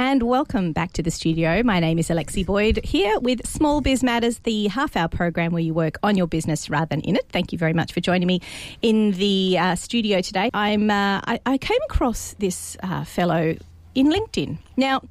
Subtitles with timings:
[0.00, 1.62] And welcome back to the studio.
[1.62, 5.62] My name is Alexi Boyd here with Small Biz Matters, the half hour program where
[5.62, 7.26] you work on your business rather than in it.
[7.28, 8.40] Thank you very much for joining me
[8.80, 10.48] in the uh, studio today.
[10.54, 13.54] I'm, uh, I, I, came across this uh, fellow
[13.94, 14.56] in LinkedIn.
[14.78, 15.02] Now,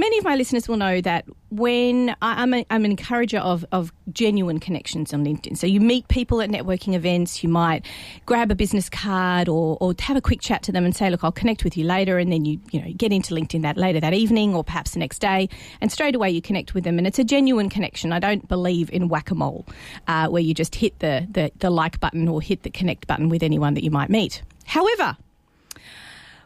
[0.00, 3.66] many of my listeners will know that when I, am a, I'm an encourager of,
[3.70, 5.58] of genuine connections on LinkedIn.
[5.58, 7.84] So you meet people at networking events, you might
[8.24, 11.22] grab a business card or, or have a quick chat to them and say, look,
[11.22, 12.18] I'll connect with you later.
[12.18, 15.00] And then you, you know, get into LinkedIn that later that evening or perhaps the
[15.00, 15.48] next day.
[15.82, 16.96] And straight away you connect with them.
[16.96, 18.12] And it's a genuine connection.
[18.12, 19.66] I don't believe in whack-a-mole
[20.08, 23.28] uh, where you just hit the, the, the like button or hit the connect button
[23.28, 24.42] with anyone that you might meet.
[24.64, 25.16] However,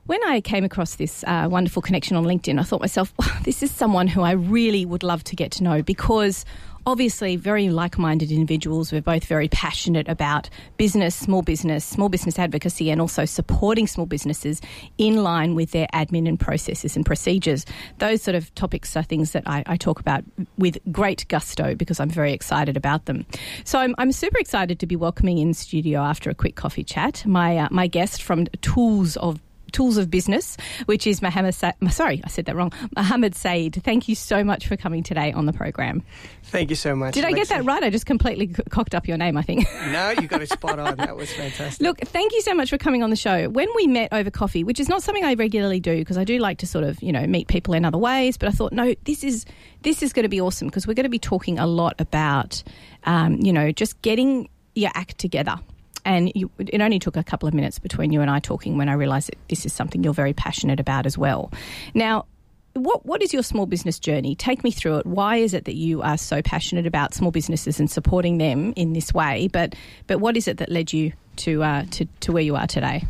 [0.07, 3.13] when I came across this uh, wonderful connection on LinkedIn, I thought myself,
[3.45, 6.45] this is someone who I really would love to get to know because
[6.87, 8.93] obviously very like-minded individuals.
[8.93, 14.05] We're both very passionate about business, small business, small business advocacy, and also supporting small
[14.05, 14.61] businesses
[14.99, 17.65] in line with their admin and processes and procedures.
[17.99, 20.25] Those sort of topics are things that I, I talk about
[20.59, 23.25] with great gusto because I'm very excited about them.
[23.65, 27.25] So I'm, I'm super excited to be welcoming in studio after a quick coffee chat
[27.25, 29.41] my uh, my guest from Tools of
[29.75, 31.55] Tools of Business, which is Mohamed.
[31.55, 32.73] Sa- sorry, I said that wrong.
[32.97, 33.83] Mohamed Said.
[33.83, 36.03] Thank you so much for coming today on the program.
[36.45, 37.15] Thank you so much.
[37.15, 37.83] Did I get that right?
[37.83, 39.37] I just completely cocked up your name.
[39.37, 39.67] I think.
[39.91, 40.97] no, you got it spot on.
[40.97, 41.85] That was fantastic.
[41.85, 43.49] Look, thank you so much for coming on the show.
[43.49, 46.39] When we met over coffee, which is not something I regularly do because I do
[46.39, 48.95] like to sort of you know meet people in other ways, but I thought no,
[49.05, 49.45] this is
[49.83, 52.63] this is going to be awesome because we're going to be talking a lot about
[53.05, 55.59] um, you know just getting your act together
[56.05, 58.89] and you, it only took a couple of minutes between you and I talking when
[58.89, 61.51] I realised that this is something you're very passionate about as well.
[61.95, 62.27] Now,
[62.75, 64.35] what what is your small business journey?
[64.35, 65.07] Take me through it.
[65.07, 68.93] Why is it that you are so passionate about small businesses and supporting them in
[68.93, 69.49] this way?
[69.53, 69.75] But
[70.07, 73.05] but what is it that led you to uh, to to where you are today?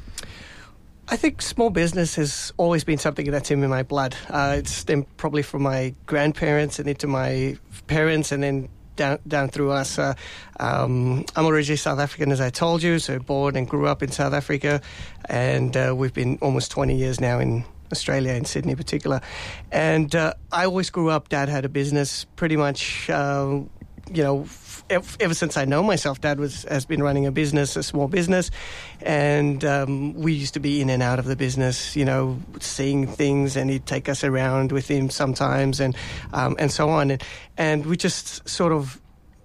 [1.09, 4.17] I think small business has always been something that's in my blood.
[4.31, 4.87] Uh, it's
[5.19, 9.98] probably from my grandparents and into my parents, and then down down through us.
[9.98, 10.14] Uh,
[10.61, 14.10] um, I'm originally South African, as I told you, so born and grew up in
[14.10, 14.81] South Africa,
[15.27, 19.21] and uh, we've been almost 20 years now in Australia, in Sydney in particular.
[19.71, 21.28] And uh, I always grew up.
[21.28, 23.09] Dad had a business, pretty much.
[23.10, 23.60] Uh,
[24.12, 24.44] you know,
[24.91, 28.50] ever since I know myself, Dad was has been running a business, a small business,
[29.00, 31.97] and um, we used to be in and out of the business.
[31.97, 35.97] You know, seeing things, and he'd take us around with him sometimes, and
[36.33, 37.23] um, and so on, and
[37.56, 39.00] and we just sort of,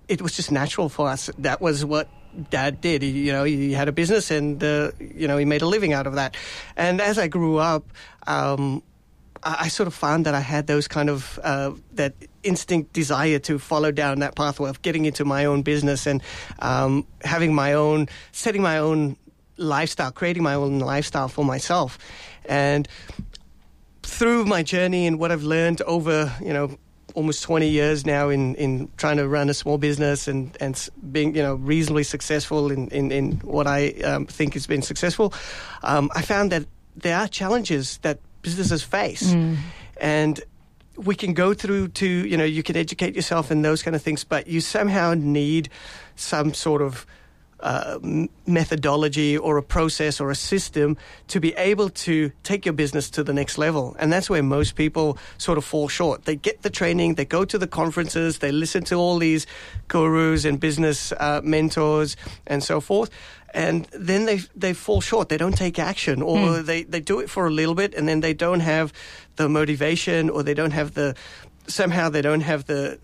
[0.08, 1.30] it was just natural for us.
[1.38, 2.10] That was what
[2.50, 3.02] dad did.
[3.02, 5.94] He, you know, he had a business and, uh, you know, he made a living
[5.94, 6.38] out of that.
[6.78, 7.92] And as I grew up,
[8.28, 8.84] um,
[9.44, 12.14] I, sort of found that I had those kind of, uh, that
[12.44, 16.22] instinct desire to follow down that pathway of getting into my own business and
[16.60, 19.18] um, having my own, setting my own
[19.58, 21.98] lifestyle, creating my own lifestyle for myself.
[22.46, 22.88] And
[24.04, 26.78] through my journey and what I've learned over, you know,
[27.16, 31.36] almost 20 years now in, in trying to run a small business and, and being,
[31.36, 35.34] you know, reasonably successful in, in, in what I um, think has been successful,
[35.84, 39.34] um, I found that there are challenges that businesses face.
[39.34, 39.58] Mm.
[40.00, 40.42] And
[40.96, 44.02] we can go through to, you know, you can educate yourself in those kind of
[44.02, 45.70] things, but you somehow need
[46.16, 47.06] some sort of
[47.62, 48.00] uh,
[48.46, 50.98] methodology or a process or a system
[51.28, 53.96] to be able to take your business to the next level.
[54.00, 56.26] And that's where most people sort of fall short.
[56.26, 59.46] They get the training, they go to the conferences, they listen to all these
[59.88, 62.16] gurus and business uh, mentors
[62.48, 63.10] and so forth.
[63.54, 65.30] And then they they fall short.
[65.30, 66.66] They don't take action, or mm.
[66.66, 68.94] they, they do it for a little bit, and then they don't have
[69.38, 71.16] the motivation, or they don't have the
[71.66, 73.00] somehow they don't have the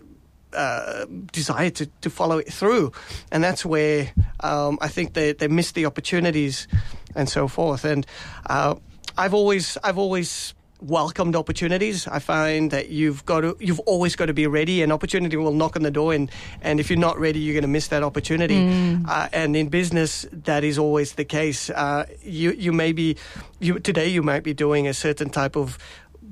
[0.52, 2.92] uh, desire to, to follow it through.
[3.30, 6.68] And that's where um, I think they, they miss the opportunities
[7.14, 7.84] and so forth.
[7.84, 8.06] And
[8.48, 8.74] uh,
[9.16, 12.06] I've always I've always welcomed opportunities.
[12.06, 14.82] I find that you've got to, you've always got to be ready.
[14.82, 16.30] An opportunity will knock on the door, and,
[16.60, 18.56] and if you're not ready, you're going to miss that opportunity.
[18.56, 19.08] Mm.
[19.08, 21.70] Uh, and in business, that is always the case.
[21.70, 23.16] Uh, you you may be
[23.58, 25.78] you today you might be doing a certain type of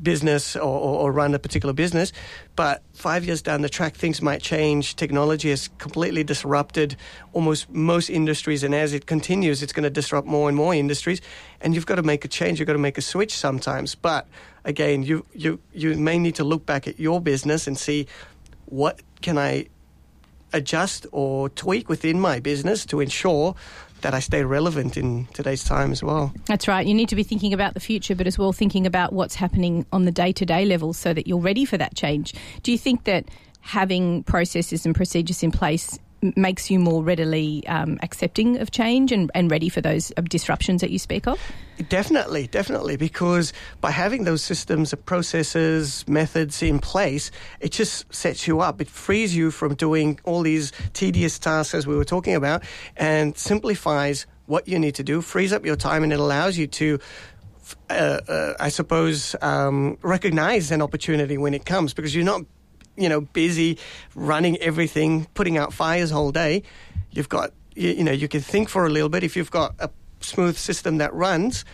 [0.02, 2.12] business or, or, or, run a particular business.
[2.56, 4.96] But five years down the track, things might change.
[4.96, 6.96] Technology has completely disrupted
[7.32, 11.20] almost most industries, and as it continues, it's going to disrupt more and more industries.
[11.60, 12.58] And you've got to make a change.
[12.58, 13.94] You've got to make a switch sometimes.
[13.94, 14.26] But
[14.64, 18.06] again, you you you may need to look back at your business and see
[18.66, 19.66] what can I
[20.52, 23.54] adjust or tweak within my business to ensure
[24.04, 26.32] that I stay relevant in today's time as well.
[26.44, 26.86] That's right.
[26.86, 29.86] You need to be thinking about the future, but as well thinking about what's happening
[29.92, 32.34] on the day to day level so that you're ready for that change.
[32.62, 33.24] Do you think that
[33.62, 35.98] having processes and procedures in place
[36.36, 40.80] makes you more readily um, accepting of change and, and ready for those uh, disruptions
[40.80, 41.40] that you speak of?
[41.88, 47.30] Definitely, definitely, because by having those systems, processes, methods in place,
[47.60, 48.80] it just sets you up.
[48.80, 52.62] It frees you from doing all these tedious tasks as we were talking about
[52.96, 56.66] and simplifies what you need to do, frees up your time, and it allows you
[56.66, 56.98] to
[57.88, 62.42] uh, uh, I suppose, um, recognize an opportunity when it comes because you're not,
[62.96, 63.78] you know, busy
[64.14, 66.62] running everything, putting out fires all day.
[67.10, 69.22] You've got, you, you know, you can think for a little bit.
[69.22, 71.64] If you've got a smooth system that runs,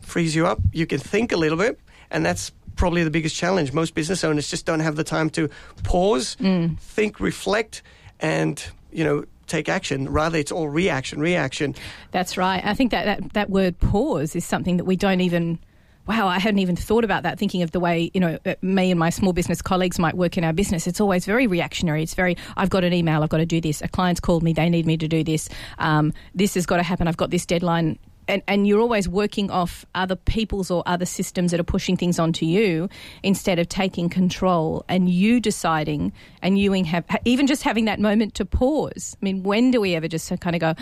[0.00, 1.78] frees you up, you can think a little bit,
[2.10, 3.72] and that's probably the biggest challenge.
[3.72, 5.48] Most business owners just don't have the time to
[5.82, 6.78] pause, mm.
[6.78, 7.82] think, reflect,
[8.20, 10.08] and you know take action.
[10.08, 11.74] Rather, it's all reaction, reaction.
[12.10, 12.64] That's right.
[12.64, 15.58] I think that, that, that word pause is something that we don't even
[16.06, 18.90] wow, I hadn't even thought about that, thinking of the way, you know, uh, me
[18.90, 20.86] and my small business colleagues might work in our business.
[20.86, 22.02] It's always very reactionary.
[22.02, 23.82] It's very, I've got an email, I've got to do this.
[23.82, 25.48] A client's called me, they need me to do this.
[25.78, 27.08] Um, this has got to happen.
[27.08, 27.98] I've got this deadline
[28.28, 32.18] and, and you're always working off other people's or other systems that are pushing things
[32.18, 32.88] onto you
[33.22, 36.12] instead of taking control and you deciding
[36.42, 39.16] and you have even just having that moment to pause.
[39.20, 40.74] I mean, when do we ever just kind of go,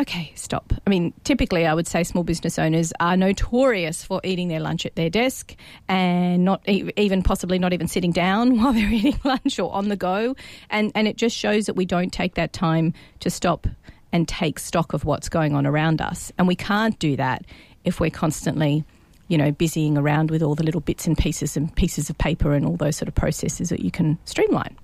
[0.00, 0.72] okay, stop?
[0.86, 4.86] I mean, typically I would say small business owners are notorious for eating their lunch
[4.86, 5.54] at their desk
[5.88, 9.96] and not even possibly not even sitting down while they're eating lunch or on the
[9.96, 10.36] go.
[10.70, 13.66] And, and it just shows that we don't take that time to stop
[14.12, 16.32] and take stock of what's going on around us.
[16.38, 17.44] And we can't do that
[17.84, 18.84] if we're constantly,
[19.28, 22.54] you know, busying around with all the little bits and pieces and pieces of paper
[22.54, 24.76] and all those sort of processes that you can streamline.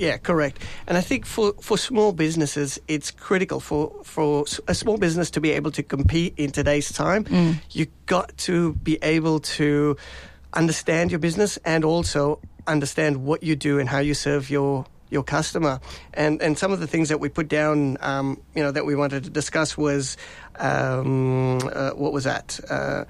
[0.00, 0.62] Yeah, correct.
[0.86, 5.42] And I think for, for small businesses, it's critical for, for a small business to
[5.42, 7.24] be able to compete in today's time.
[7.24, 7.60] Mm.
[7.70, 9.98] You've got to be able to
[10.54, 15.22] understand your business and also understand what you do and how you serve your your
[15.22, 15.80] customer.
[16.14, 18.94] And and some of the things that we put down, um, you know, that we
[18.94, 20.16] wanted to discuss was
[20.56, 22.58] um, uh, what was that?
[22.70, 23.04] Uh,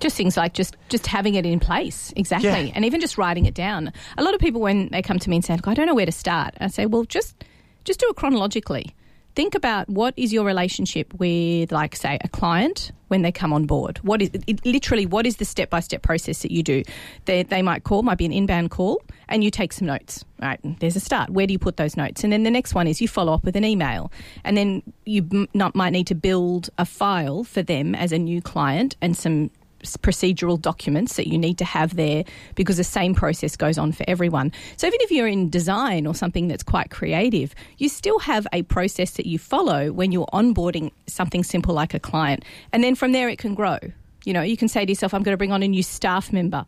[0.00, 2.72] just things like just just having it in place exactly yeah.
[2.74, 5.36] and even just writing it down a lot of people when they come to me
[5.36, 7.44] and say i don't know where to start i say well just
[7.84, 8.94] just do it chronologically
[9.36, 13.66] think about what is your relationship with, like, say, a client when they come on
[13.66, 13.98] board.
[13.98, 16.82] What is it, literally what is the step by step process that you do?
[17.26, 20.24] They, they might call, might be an inbound call, and you take some notes.
[20.40, 21.30] Right, there's a start.
[21.30, 22.24] Where do you put those notes?
[22.24, 24.10] And then the next one is you follow up with an email,
[24.42, 28.18] and then you m- not, might need to build a file for them as a
[28.18, 29.50] new client and some
[29.94, 32.24] procedural documents that you need to have there
[32.54, 34.52] because the same process goes on for everyone.
[34.78, 38.62] So even if you're in design or something that's quite creative, you still have a
[38.62, 42.42] process that you follow when you're onboarding something simple like a client.
[42.72, 43.78] And then from there it can grow.
[44.24, 46.32] You know, you can say to yourself, I'm going to bring on a new staff
[46.32, 46.64] member.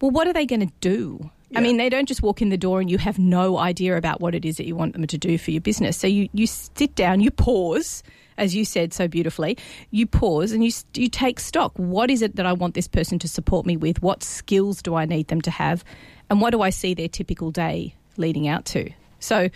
[0.00, 1.30] Well, what are they going to do?
[1.50, 1.58] Yeah.
[1.58, 4.20] I mean, they don't just walk in the door and you have no idea about
[4.20, 5.96] what it is that you want them to do for your business.
[5.96, 8.02] So you, you sit down, you pause,
[8.40, 9.56] as you said so beautifully,
[9.90, 11.72] you pause and you, you take stock.
[11.76, 14.02] What is it that I want this person to support me with?
[14.02, 15.84] What skills do I need them to have?
[16.30, 18.90] And what do I see their typical day leading out to?
[19.20, 19.50] So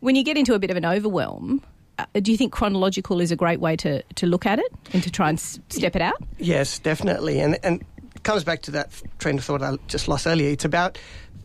[0.00, 1.64] when you get into a bit of an overwhelm,
[1.98, 5.02] uh, do you think chronological is a great way to, to look at it and
[5.02, 6.16] to try and step it out?
[6.38, 7.40] Yes, definitely.
[7.40, 7.82] And, and
[8.14, 10.50] it comes back to that train of thought I just lost earlier.
[10.50, 10.98] It's about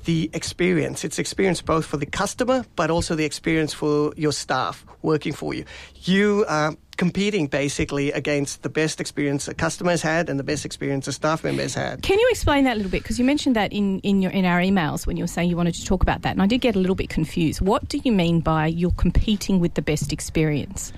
[0.06, 1.04] the experience.
[1.04, 5.54] It's experience both for the customer, but also the experience for your staff working for
[5.54, 5.66] you.
[6.04, 10.66] You are competing basically against the best experience a customer has had and the best
[10.66, 12.04] experience a staff member has had.
[12.04, 13.02] Can you explain that a little bit?
[13.02, 15.58] Because you mentioned that in, in, your, in our emails when you were saying you
[15.58, 17.60] wanted to talk about that, and I did get a little bit confused.
[17.60, 20.94] What do you mean by you're competing with the best experience?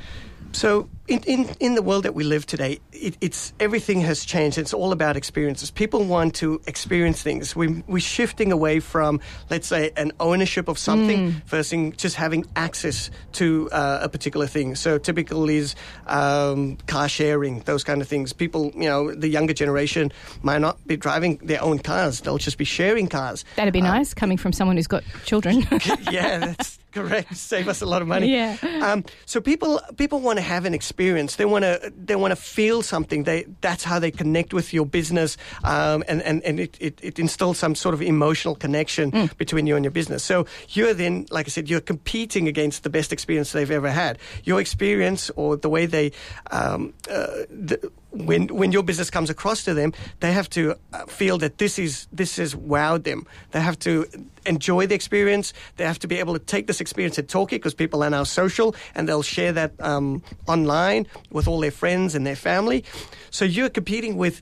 [0.51, 4.57] So in, in, in the world that we live today, it, it's everything has changed.
[4.57, 5.69] It's all about experiences.
[5.69, 7.55] People want to experience things.
[7.55, 9.19] We, we're shifting away from,
[9.50, 11.43] let's say, an ownership of something mm.
[11.45, 14.75] versus just having access to uh, a particular thing.
[14.75, 15.75] So typical is
[16.07, 18.31] um, car sharing, those kind of things.
[18.31, 22.22] People, you know, the younger generation might not be driving their own cars.
[22.22, 23.43] They'll just be sharing cars.
[23.57, 25.67] That'd be uh, nice coming from someone who's got children.
[26.12, 27.36] yeah, that's correct.
[27.36, 28.31] Save us a lot of money.
[28.31, 28.57] Yeah.
[28.81, 31.38] Um, so people people want to have an experience experience.
[31.38, 33.23] They want to they want to feel something.
[33.23, 37.19] They that's how they connect with your business, um, and and and it, it, it,
[37.19, 39.38] instills some sort of emotional connection mm.
[39.38, 40.23] between you and your business.
[40.23, 44.19] So you're then, like I said, you're competing against the best experience they've ever had.
[44.43, 46.12] Your experience or the way they
[46.51, 51.05] um, uh, the, when when your business comes across to them, they have to uh,
[51.05, 53.25] feel that this is this has wowed them.
[53.51, 54.05] They have to
[54.46, 55.53] enjoy the experience.
[55.77, 58.10] They have to be able to take this experience and talk it because people are
[58.10, 62.84] now social and they'll share that um, online with all their friends and their family.
[63.32, 64.41] So you're competing with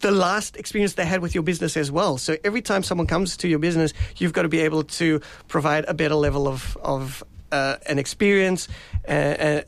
[0.00, 2.18] the last experience they had with your business as well.
[2.18, 5.84] So every time someone comes to your business, you've got to be able to provide
[5.86, 8.68] a better level of of uh, an experience.
[9.08, 9.62] Uh, uh,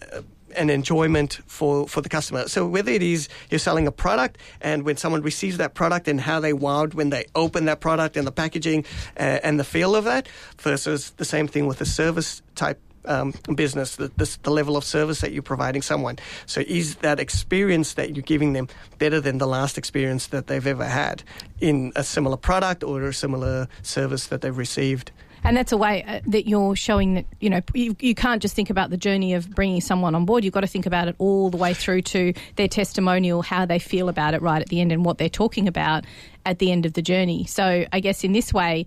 [0.56, 2.48] and enjoyment for, for the customer.
[2.48, 6.20] So whether it is you're selling a product and when someone receives that product and
[6.20, 8.84] how they wowed when they open that product and the packaging
[9.18, 10.28] uh, and the feel of that
[10.58, 14.10] versus the same thing with the service type um, business, the,
[14.42, 16.18] the, level of service that you're providing someone.
[16.46, 20.66] So is that experience that you're giving them better than the last experience that they've
[20.66, 21.22] ever had
[21.60, 25.10] in a similar product or a similar service that they've received?
[25.44, 28.54] And that's a way uh, that you're showing that, you know, you, you can't just
[28.54, 30.44] think about the journey of bringing someone on board.
[30.44, 33.78] You've got to think about it all the way through to their testimonial, how they
[33.78, 36.04] feel about it right at the end, and what they're talking about
[36.44, 37.44] at the end of the journey.
[37.44, 38.86] So I guess in this way,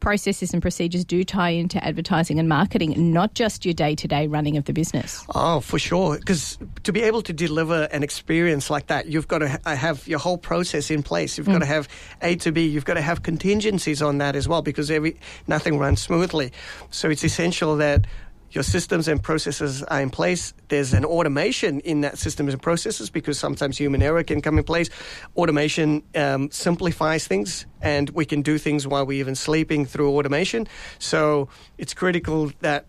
[0.00, 4.26] processes and procedures do tie into advertising and marketing, not just your day to day
[4.26, 5.24] running of the business.
[5.34, 6.16] Oh, for sure.
[6.16, 10.06] Because to be able to deliver an experience like that, you've got to ha- have
[10.06, 11.38] your whole process in place.
[11.38, 11.54] You've mm.
[11.54, 11.88] got to have
[12.22, 12.66] A to B.
[12.66, 16.52] You've got to have contingencies on that as well because every nothing runs smoothly.
[16.90, 18.06] So it's essential that
[18.50, 20.54] your systems and processes are in place.
[20.68, 24.64] There's an automation in that systems and processes because sometimes human error can come in
[24.64, 24.88] place.
[25.36, 30.66] Automation um, simplifies things, and we can do things while we're even sleeping through automation.
[30.98, 32.86] So it's critical that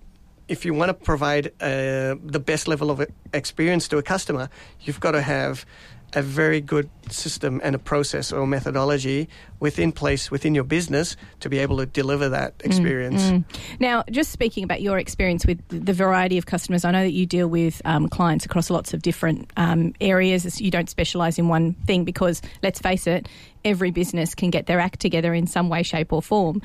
[0.47, 4.49] if you want to provide uh, the best level of experience to a customer,
[4.81, 5.65] you've got to have
[6.13, 9.27] a very good system and a process or methodology
[9.59, 13.23] within place within your business to be able to deliver that mm, experience.
[13.23, 13.59] Mm, mm.
[13.79, 17.25] Now, just speaking about your experience with the variety of customers, I know that you
[17.25, 20.59] deal with um, clients across lots of different um, areas.
[20.59, 23.27] You don't specialise in one thing because, let's face it,
[23.65, 26.61] every business can get their act together in some way, shape, or form.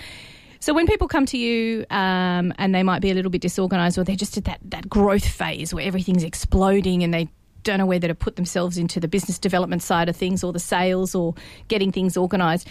[0.61, 3.99] So when people come to you um, and they might be a little bit disorganized
[3.99, 7.29] or they're just at that, that growth phase where everything's exploding and they
[7.65, 10.61] don't know whether to put themselves into the business development side of things or the
[10.61, 11.35] sales or
[11.69, 12.69] getting things organised.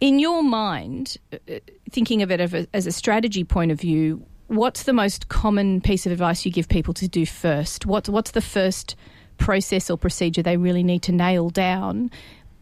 [0.00, 1.58] In your mind, uh, uh,
[1.90, 6.12] thinking of it as a strategy point of view, what's the most common piece of
[6.12, 7.86] advice you give people to do first?
[7.86, 8.94] What, what's the first
[9.38, 12.10] process or procedure they really need to nail down,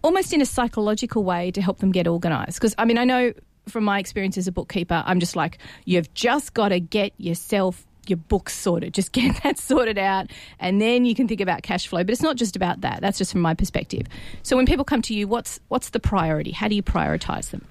[0.02, 2.58] almost in a psychological way to help them get organised?
[2.58, 3.32] Because, I mean, I know
[3.68, 7.86] from my experience as a bookkeeper, I'm just like, you've just got to get yourself
[8.10, 8.94] your books sorted.
[8.94, 12.04] Just get that sorted out, and then you can think about cash flow.
[12.04, 13.00] But it's not just about that.
[13.00, 14.06] That's just from my perspective.
[14.42, 16.52] So when people come to you, what's what's the priority?
[16.52, 17.66] How do you prioritize them?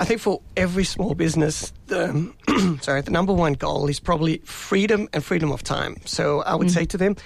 [0.00, 2.32] I think for every small business, the,
[2.82, 5.96] sorry, the number one goal is probably freedom and freedom of time.
[6.04, 6.74] So I would mm.
[6.74, 7.16] say to them,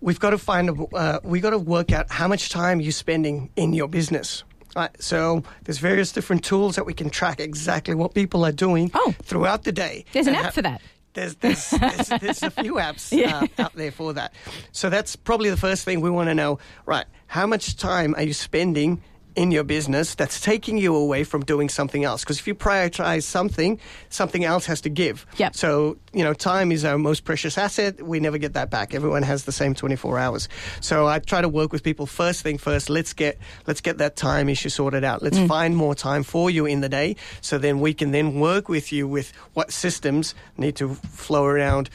[0.00, 2.92] we've got to find, a, uh, we've got to work out how much time you're
[2.92, 4.44] spending in your business.
[4.74, 8.90] Right, so there's various different tools that we can track exactly what people are doing
[8.92, 10.04] oh, throughout the day.
[10.12, 10.82] There's an app ha- for that
[11.16, 13.38] there's there's, there's, there's a few apps yeah.
[13.58, 14.32] uh, out there for that.
[14.70, 16.58] So that's probably the first thing we want to know.
[16.84, 19.02] Right, how much time are you spending
[19.36, 22.22] in your business that's taking you away from doing something else.
[22.22, 23.78] Because if you prioritize something,
[24.08, 25.26] something else has to give.
[25.36, 25.54] Yep.
[25.54, 28.02] So, you know, time is our most precious asset.
[28.02, 28.94] We never get that back.
[28.94, 30.48] Everyone has the same 24 hours.
[30.80, 32.88] So I try to work with people first thing first.
[32.88, 35.22] Let's get, let's get that time issue sorted out.
[35.22, 35.46] Let's mm.
[35.46, 37.16] find more time for you in the day.
[37.42, 41.90] So then we can then work with you with what systems need to flow around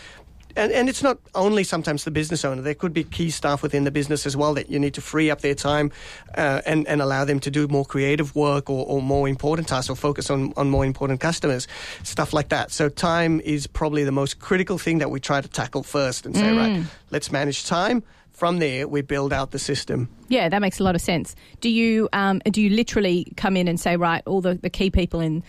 [0.56, 2.62] and, and it's not only sometimes the business owner.
[2.62, 5.30] There could be key staff within the business as well that you need to free
[5.30, 5.92] up their time
[6.36, 9.90] uh, and, and allow them to do more creative work or, or more important tasks
[9.90, 11.68] or focus on, on more important customers,
[12.04, 12.72] stuff like that.
[12.72, 16.36] So time is probably the most critical thing that we try to tackle first and
[16.36, 16.58] say, mm.
[16.58, 20.10] right, let's manage time from there we build out the system.
[20.28, 21.36] Yeah, that makes a lot of sense.
[21.60, 24.90] Do you um, do you literally come in and say, right, all the, the key
[24.90, 25.44] people in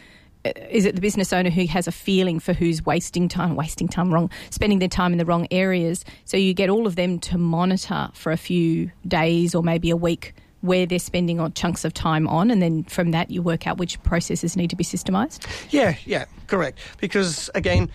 [0.44, 4.12] is it the business owner who has a feeling for who's wasting time, wasting time
[4.12, 6.04] wrong, spending their time in the wrong areas?
[6.24, 9.96] So you get all of them to monitor for a few days or maybe a
[9.96, 13.66] week where they're spending on chunks of time on, and then from that you work
[13.66, 15.44] out which processes need to be systemized.
[15.70, 16.78] Yeah, yeah, correct.
[16.98, 17.90] Because again,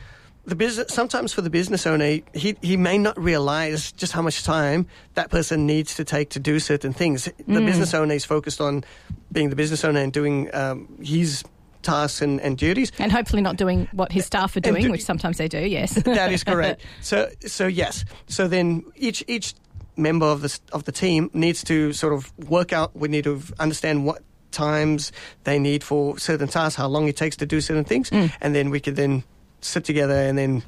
[0.46, 4.44] the business sometimes for the business owner, he he may not realize just how much
[4.44, 7.25] time that person needs to take to do certain things.
[7.25, 7.66] The mm.
[7.66, 8.84] business owner is focused on
[9.32, 11.44] being the business owner and doing um, his
[11.88, 12.91] tasks and, and duties.
[13.00, 15.94] And hopefully not doing what his staff are doing, do, which sometimes they do, yes.
[16.03, 16.82] that is correct.
[17.01, 18.06] So, so yes.
[18.27, 19.53] So then each, each
[19.96, 23.41] member of the, of the team needs to sort of work out, we need to
[23.60, 25.12] understand what times
[25.44, 28.32] they need for certain tasks, how long it takes to do certain things, mm.
[28.41, 29.24] and then we could then
[29.62, 30.63] sit together and then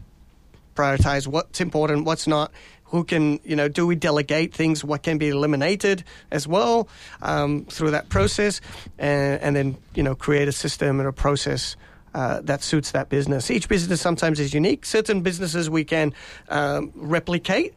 [0.76, 2.52] prioritize what's important, what's not,
[2.90, 6.88] who can, you know, do we delegate things, what can be eliminated as well
[7.22, 8.62] um, through that process,
[8.98, 11.76] and, and, then, you know, create a system and a process.
[12.12, 13.52] Uh, that suits that business.
[13.52, 14.84] Each business sometimes is unique.
[14.84, 16.12] Certain businesses we can
[16.50, 17.76] um, replicate,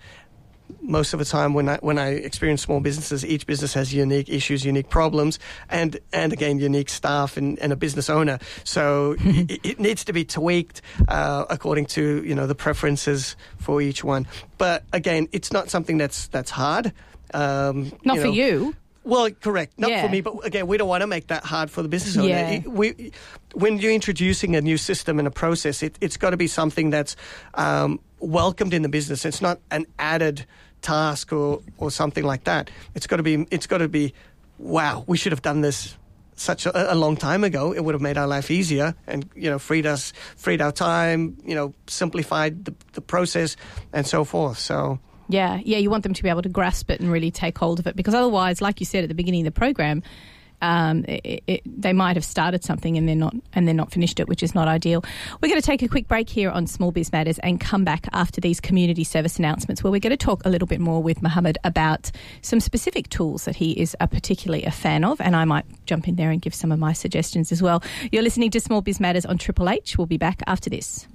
[0.80, 4.28] most of the time when I when I experience small businesses, each business has unique
[4.28, 5.38] issues, unique problems,
[5.68, 8.38] and and again unique staff and, and a business owner.
[8.64, 13.82] So it, it, needs to be tweaked uh, according to you know the preferences for
[13.82, 14.26] each one.
[14.58, 16.92] But again, it's not something that's that's hard.
[17.34, 18.74] Um, not you for you.
[19.04, 19.78] Well, correct.
[19.78, 20.06] Not Yeah.
[20.06, 22.28] for me, but again, we don't want to make that hard for the business owner.
[22.28, 22.50] Yeah.
[22.50, 23.12] It- we,
[23.54, 26.90] when you're introducing a new system and a process, it, it's got to be something
[26.90, 27.16] that's
[27.54, 29.24] um, welcomed in the business.
[29.24, 30.46] It's not an added
[30.80, 32.70] task or, or something like that.
[32.94, 33.46] It's got to be.
[33.50, 34.14] It's got to be.
[34.58, 35.96] Wow, we should have done this
[36.34, 37.72] such a, a long time ago.
[37.72, 41.36] It would have made our life easier and you know freed us, freed our time.
[41.44, 43.56] You know, simplified the, the process
[43.92, 44.58] and so forth.
[44.58, 44.98] So.
[45.28, 47.78] Yeah, yeah, you want them to be able to grasp it and really take hold
[47.78, 50.02] of it because otherwise, like you said at the beginning of the program,
[50.62, 54.18] um, it, it, they might have started something and they're not and they're not finished
[54.20, 55.04] it, which is not ideal.
[55.40, 58.06] We're going to take a quick break here on Small Biz Matters and come back
[58.12, 61.20] after these community service announcements, where we're going to talk a little bit more with
[61.20, 65.44] Mohamed about some specific tools that he is a particularly a fan of, and I
[65.44, 67.82] might jump in there and give some of my suggestions as well.
[68.10, 69.98] You're listening to Small Biz Matters on Triple H.
[69.98, 71.06] We'll be back after this.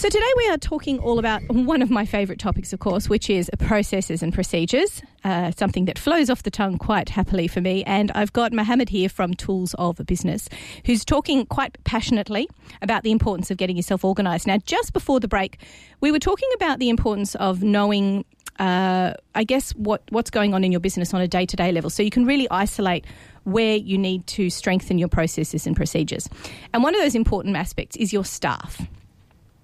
[0.00, 3.28] So, today we are talking all about one of my favourite topics, of course, which
[3.28, 7.84] is processes and procedures, uh, something that flows off the tongue quite happily for me.
[7.84, 10.48] And I've got Mohamed here from Tools of Business,
[10.86, 12.48] who's talking quite passionately
[12.80, 14.46] about the importance of getting yourself organised.
[14.46, 15.58] Now, just before the break,
[16.00, 18.24] we were talking about the importance of knowing.
[18.58, 21.72] Uh, I guess what what's going on in your business on a day to day
[21.72, 23.06] level, so you can really isolate
[23.44, 26.28] where you need to strengthen your processes and procedures.
[26.72, 28.80] And one of those important aspects is your staff.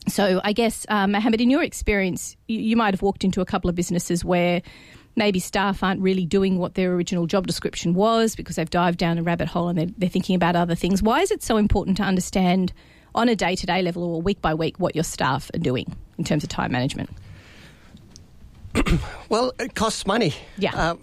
[0.08, 3.44] So I guess, um, Mohamed, in your experience, you, you might have walked into a
[3.44, 4.62] couple of businesses where
[5.16, 9.18] maybe staff aren't really doing what their original job description was because they've dived down
[9.18, 11.02] a rabbit hole and they're, they're thinking about other things.
[11.02, 12.72] Why is it so important to understand
[13.14, 15.96] on a day to day level or week by week what your staff are doing
[16.18, 17.10] in terms of time management?
[19.28, 20.34] Well, it costs money.
[20.56, 20.72] Yeah.
[20.72, 20.94] Uh,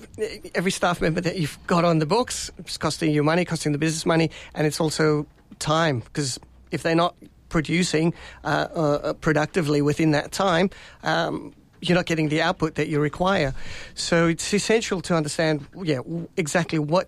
[0.55, 3.77] every staff member that you've got on the books is costing you money, costing the
[3.77, 5.25] business money, and it's also
[5.59, 6.39] time because
[6.71, 7.15] if they're not
[7.53, 10.69] producing uh, uh, productively within that time,
[11.03, 13.53] um, you're not getting the output that you require.
[13.93, 15.99] So it's essential to understand, yeah,
[16.35, 17.07] exactly what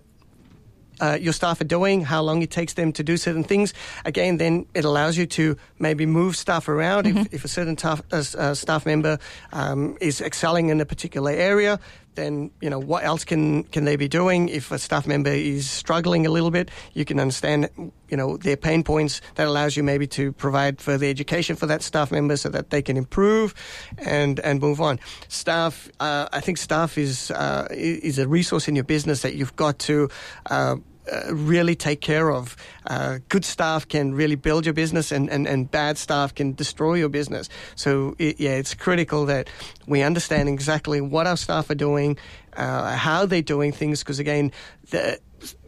[1.00, 3.74] uh, your staff are doing, how long it takes them to do certain things.
[4.04, 7.06] Again, then it allows you to maybe move staff around.
[7.06, 9.18] If, if a certain taf- uh, uh, staff member
[9.52, 11.78] um, is excelling in a particular area,
[12.16, 14.48] then you know what else can can they be doing?
[14.48, 17.68] If a staff member is struggling a little bit, you can understand
[18.08, 19.20] you know their pain points.
[19.36, 22.82] That allows you maybe to provide further education for that staff member so that they
[22.82, 23.54] can improve
[23.98, 24.98] and and move on.
[25.28, 29.56] Staff, uh, I think staff is uh, is a resource in your business that you've
[29.56, 30.08] got to.
[30.50, 30.76] Uh,
[31.12, 32.56] uh, really take care of.
[32.86, 36.94] Uh, good staff can really build your business, and, and, and bad staff can destroy
[36.94, 37.48] your business.
[37.74, 39.48] So, it, yeah, it's critical that
[39.86, 42.18] we understand exactly what our staff are doing,
[42.56, 44.52] uh, how they're doing things, because again,
[44.90, 45.18] the,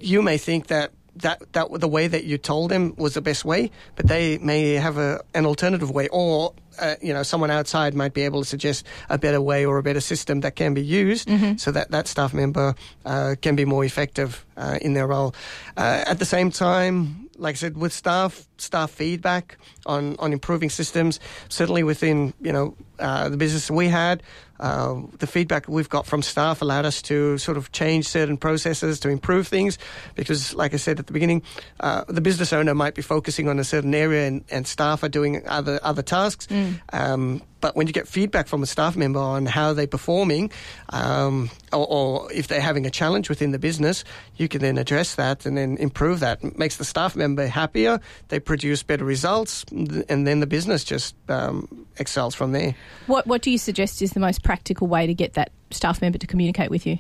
[0.01, 0.93] you may think that.
[1.23, 4.75] That, that the way that you told them was the best way, but they may
[4.75, 8.49] have a, an alternative way, or uh, you know someone outside might be able to
[8.49, 11.29] suggest a better way or a better system that can be used,
[11.61, 15.35] so that that staff member uh, can be more effective uh, in their role.
[15.77, 20.71] Uh, at the same time, like I said, with staff staff feedback on on improving
[20.71, 24.23] systems, certainly within you know uh, the business we had.
[24.61, 28.99] Uh, the feedback we've got from staff allowed us to sort of change certain processes
[28.99, 29.79] to improve things
[30.17, 31.43] because, like I said at the beginning,
[31.79, 35.09] uh, the business owner might be focusing on a certain area and, and staff are
[35.09, 36.49] doing other other tasks.
[36.93, 40.51] Um, but when you get feedback from a staff member on how they're performing,
[40.91, 44.05] um, or, or if they're having a challenge within the business,
[44.37, 46.43] you can then address that and then improve that.
[46.43, 48.01] It makes the staff member happier.
[48.29, 52.75] They produce better results, and then the business just um, excels from there.
[53.07, 56.17] What What do you suggest is the most practical way to get that staff member
[56.17, 56.99] to communicate with you?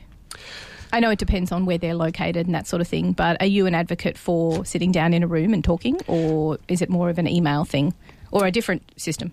[0.93, 3.47] I know it depends on where they're located and that sort of thing, but are
[3.47, 7.09] you an advocate for sitting down in a room and talking, or is it more
[7.09, 7.95] of an email thing,
[8.31, 9.33] or a different system?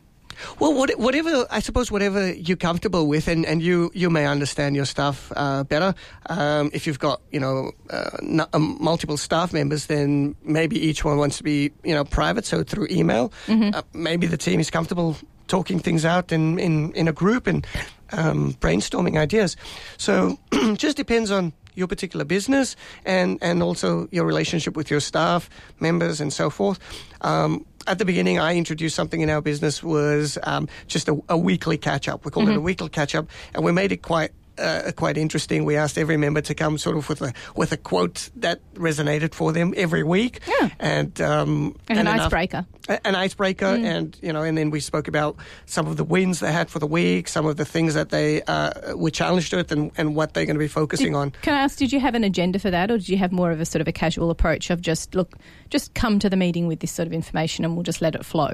[0.59, 4.75] Well, what, whatever I suppose, whatever you're comfortable with, and, and you, you may understand
[4.75, 5.93] your staff uh, better.
[6.29, 11.03] Um, if you've got you know uh, n- um, multiple staff members, then maybe each
[11.05, 13.31] one wants to be you know private, so through email.
[13.73, 15.15] Uh, maybe the team is comfortable
[15.47, 17.65] talking things out in in, in a group and
[18.11, 19.55] um, brainstorming ideas.
[19.97, 20.37] So
[20.75, 26.21] just depends on your particular business and, and also your relationship with your staff members
[26.21, 26.79] and so forth.
[27.21, 31.37] Um, at the beginning, I introduced something in our business was um, just a, a
[31.37, 32.25] weekly catch up.
[32.25, 35.65] We called it a weekly catch up, and we made it quite uh, quite interesting.
[35.65, 39.33] We asked every member to come sort of with a with a quote that resonated
[39.33, 40.69] for them every week, Yeah.
[40.79, 42.65] and um, And an enough- icebreaker.
[43.03, 46.51] an icebreaker, and you know, and then we spoke about some of the wins they
[46.51, 49.91] had for the week, some of the things that they uh, were challenged with, and,
[49.97, 51.31] and what they're going to be focusing on.
[51.41, 53.51] Can I ask, did you have an agenda for that, or did you have more
[53.51, 55.33] of a sort of a casual approach of just look,
[55.69, 58.23] just come to the meeting with this sort of information, and we'll just let it
[58.23, 58.53] flow?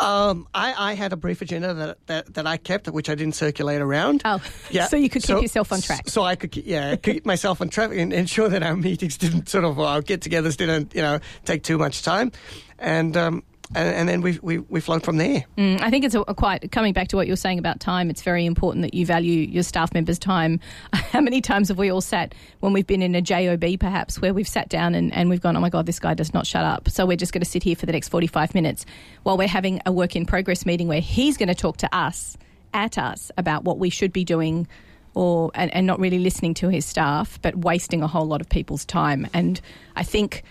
[0.00, 3.34] Um, I, I had a brief agenda that, that that I kept, which I didn't
[3.34, 4.22] circulate around.
[4.24, 4.86] Oh, yeah.
[4.86, 6.08] so you could keep yourself on track.
[6.08, 9.48] So I could, keep- yeah, keep myself on track and ensure that our meetings didn't
[9.48, 12.32] sort of our get-togethers didn't, you know, take too much time,
[12.78, 13.42] and um,
[13.74, 15.44] and, and then we we we flowed from there.
[15.56, 18.10] Mm, I think it's a, a quite coming back to what you're saying about time.
[18.10, 20.60] It's very important that you value your staff members' time.
[20.92, 24.34] How many times have we all sat when we've been in a job, perhaps, where
[24.34, 26.64] we've sat down and, and we've gone, "Oh my god, this guy does not shut
[26.64, 28.84] up." So we're just going to sit here for the next 45 minutes
[29.22, 32.36] while we're having a work in progress meeting where he's going to talk to us
[32.72, 34.68] at us about what we should be doing.
[35.16, 38.48] Or and, and not really listening to his staff, but wasting a whole lot of
[38.48, 39.28] people's time.
[39.32, 39.60] And
[39.94, 40.42] I think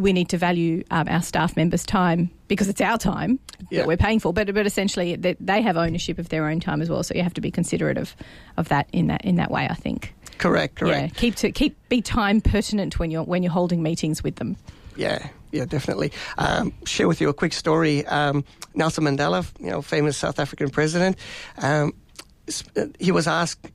[0.00, 3.38] we need to value um, our staff members' time because it's our time
[3.70, 3.80] Yeah.
[3.80, 4.32] that we're paying for.
[4.32, 7.02] But but essentially, that they have ownership of their own time as well.
[7.02, 8.16] So you have to be considerate of,
[8.56, 9.66] of that in that in that way.
[9.68, 10.14] I think.
[10.38, 11.16] Correct, Yeah, correct.
[11.16, 14.56] keep to keep be time pertinent when you're when you're holding meetings with them.
[14.96, 16.12] Yeah, yeah, definitely.
[16.38, 18.04] Um, share with you a quick story.
[18.06, 21.16] Um, Nelson Mandela, you know, famous South African president,
[21.58, 21.92] um,
[22.76, 23.66] uh, he was asked.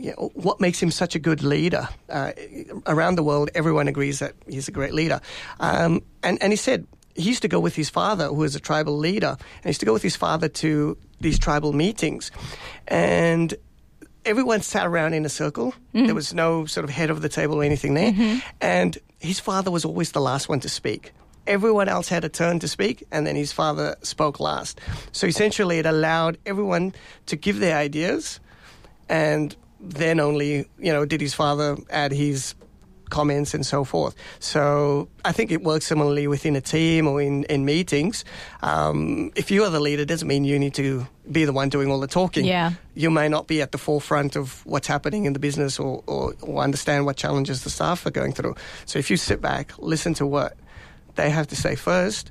[0.00, 1.86] You know, what makes him such a good leader?
[2.08, 2.32] Uh,
[2.86, 5.20] around the world, everyone agrees that he's a great leader.
[5.60, 8.60] Um, and, and he said he used to go with his father, who was a
[8.60, 12.30] tribal leader, and he used to go with his father to these tribal meetings.
[12.88, 13.54] And
[14.24, 15.74] everyone sat around in a circle.
[16.06, 18.40] There was no sort of head of the table or anything there.
[18.60, 21.12] And his father was always the last one to speak.
[21.46, 24.80] Everyone else had a turn to speak, and then his father spoke last.
[25.12, 26.94] So essentially, it allowed everyone
[27.26, 28.40] to give their ideas,
[29.10, 32.54] and then only, you know, did his father add his
[33.10, 34.14] comments and so forth.
[34.38, 38.24] So I think it works similarly within a team or in, in meetings.
[38.62, 41.90] Um, if you are the leader, doesn't mean you need to be the one doing
[41.90, 42.44] all the talking.
[42.46, 42.72] Yeah.
[42.94, 46.34] You may not be at the forefront of what's happening in the business or, or,
[46.40, 48.54] or understand what challenges the staff are going through.
[48.86, 50.56] So if you sit back, listen to what
[51.16, 52.30] they have to say first,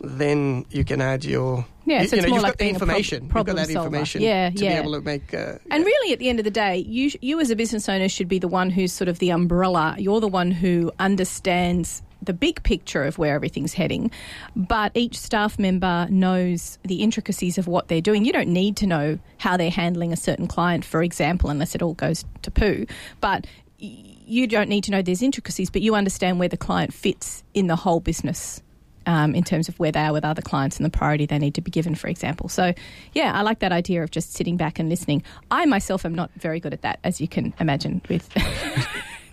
[0.00, 2.58] then you can add your Yeah, you, so you it's know, more you've like got
[2.58, 3.28] the prob- information.
[3.28, 3.86] problem you've got that solver.
[3.88, 4.72] information Yeah, to yeah.
[4.74, 7.40] be able to make uh, And really, at the end of the day, you you
[7.40, 9.96] as a business owner should be the one who's sort of the umbrella.
[9.98, 14.08] You're the one who understands the big picture of where everything's heading,
[14.54, 18.24] but each staff member knows the intricacies of what they're doing.
[18.24, 21.82] You don't need to know how they're handling a certain client, for example, unless it
[21.82, 22.86] all goes to poo.
[23.20, 27.42] But you don't need to know these intricacies, but you understand where the client fits
[27.54, 28.62] in the whole business
[29.06, 31.54] um, in terms of where they are with other clients and the priority they need
[31.54, 32.48] to be given, for example.
[32.48, 32.72] So,
[33.12, 35.22] yeah, I like that idea of just sitting back and listening.
[35.50, 38.28] I myself am not very good at that, as you can imagine, with.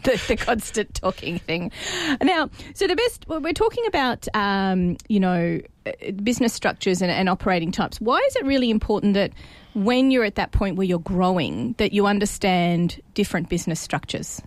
[0.03, 1.73] The, the constant talking thing.
[2.21, 7.11] Now, so the best, well, we're talking about, um, you know, uh, business structures and,
[7.11, 7.99] and operating types.
[7.99, 9.33] Why is it really important that
[9.73, 14.41] when you're at that point where you're growing, that you understand different business structures?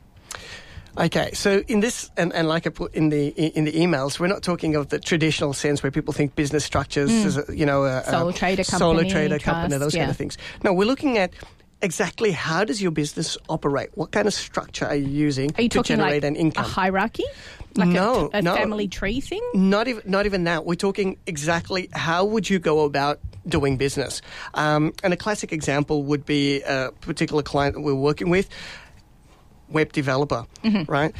[0.98, 4.26] Okay, so in this, and, and like I put in the in the emails, we're
[4.26, 7.84] not talking of the traditional sense where people think business structures, is a, you know,
[7.84, 10.36] a, Sole a trader solo company, trader company, trust, those kind of things.
[10.62, 11.32] No, we're looking at
[11.80, 13.90] exactly how does your business operate?
[13.94, 16.64] What kind of structure are you using Are you to generate like an income?
[16.64, 17.24] a hierarchy,
[17.74, 18.54] like No, a, a no.
[18.54, 19.42] family tree thing?
[19.54, 20.66] Not even not even that.
[20.66, 24.22] We're talking exactly how would you go about doing business.
[24.54, 28.48] Um, and a classic example would be a particular client that we're working with,
[29.72, 30.46] web developer,
[30.86, 31.14] right?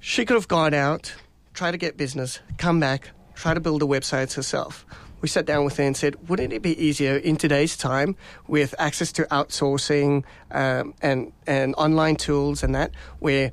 [0.00, 1.14] She could have gone out,
[1.54, 4.84] try to get business, come back, try to build the websites herself.
[5.20, 8.74] We sat down with her and said, wouldn't it be easier in today's time with
[8.78, 13.50] access to outsourcing um, and, and online tools and that, where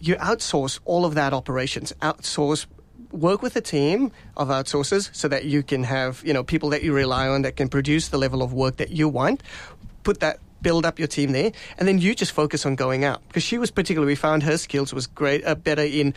[0.00, 2.66] you outsource all of that operations, outsource
[3.12, 6.82] work with a team of outsourcers so that you can have you know people that
[6.82, 9.42] you rely on that can produce the level of work that you want
[10.02, 13.22] put that build up your team there and then you just focus on going out.
[13.28, 16.12] Because she was particularly we found her skills was great uh, better in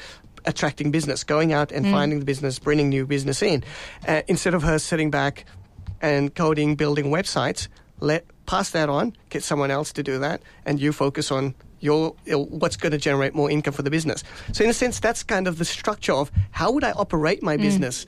[0.46, 3.64] attracting business going out and finding the business bringing new business in.
[4.08, 5.46] Uh, instead of her sitting back
[6.02, 7.68] and coding building websites
[8.00, 12.16] let pass that on get someone else to do that and you focus on your
[12.26, 14.24] what's going to generate more income for the business.
[14.52, 17.56] So in a sense that's kind of the structure of how would i operate my
[17.56, 18.08] business?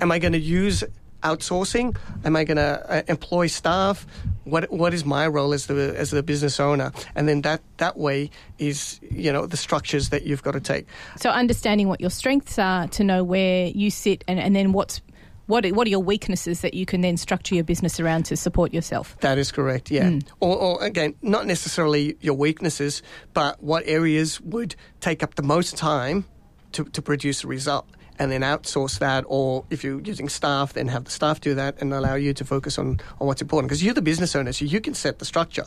[0.00, 0.84] Am i going to use
[1.22, 4.06] outsourcing am i going to uh, employ staff
[4.44, 7.96] what what is my role as the as the business owner and then that that
[7.96, 12.10] way is you know the structures that you've got to take So understanding what your
[12.10, 15.00] strengths are to know where you sit and, and then what's
[15.46, 18.36] what are, what are your weaknesses that you can then structure your business around to
[18.36, 19.16] support yourself?
[19.20, 20.10] That is correct, yeah.
[20.10, 20.28] Mm.
[20.40, 23.02] Or, or again, not necessarily your weaknesses,
[23.32, 26.26] but what areas would take up the most time
[26.72, 30.88] to, to produce a result and then outsource that or if you're using staff then
[30.88, 33.82] have the staff do that and allow you to focus on, on what's important because
[33.82, 35.64] you're the business owner so you can set the structure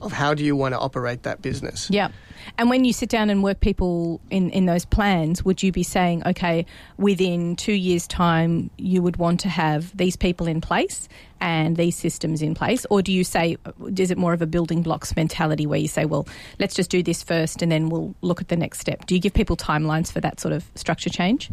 [0.00, 2.08] of how do you want to operate that business Yeah.
[2.58, 5.82] And when you sit down and work people in, in those plans, would you be
[5.82, 11.08] saying, okay, within two years' time, you would want to have these people in place
[11.40, 12.86] and these systems in place?
[12.90, 13.56] Or do you say,
[13.96, 16.26] is it more of a building blocks mentality where you say, well,
[16.58, 19.06] let's just do this first and then we'll look at the next step?
[19.06, 21.50] Do you give people timelines for that sort of structure change?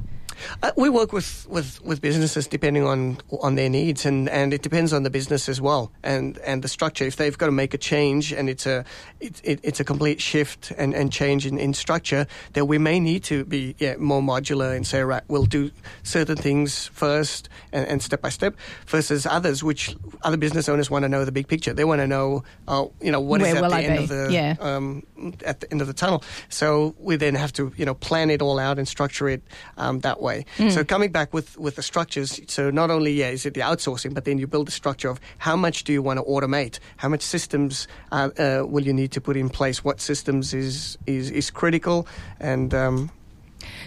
[0.64, 4.62] Uh, we work with, with, with businesses depending on on their needs, and, and it
[4.62, 7.06] depends on the business as well, and and the structure.
[7.06, 8.84] If they've got to make a change and it's a
[9.20, 13.00] it, it, it's a complete shift and, and change in, in structure, then we may
[13.00, 15.72] need to be yeah, more modular and say, right, we'll do
[16.04, 18.56] certain things first and, and step by step,
[18.88, 21.74] versus others, which other business owners want to know the big picture.
[21.74, 24.04] They want to know, uh, you know, what is Where at the I end be?
[24.04, 24.56] of the Yeah.
[24.60, 25.04] um,
[25.46, 26.24] at the end of the tunnel.
[26.50, 29.42] So we then have to, you know, plan it all out and structure it
[29.78, 30.29] um, that way.
[30.70, 34.14] So coming back with, with the structures, so not only yeah is it the outsourcing,
[34.14, 37.10] but then you build a structure of how much do you want to automate, how
[37.10, 41.32] much systems uh, uh, will you need to put in place, what systems is is,
[41.32, 42.08] is critical,
[42.40, 43.12] and um,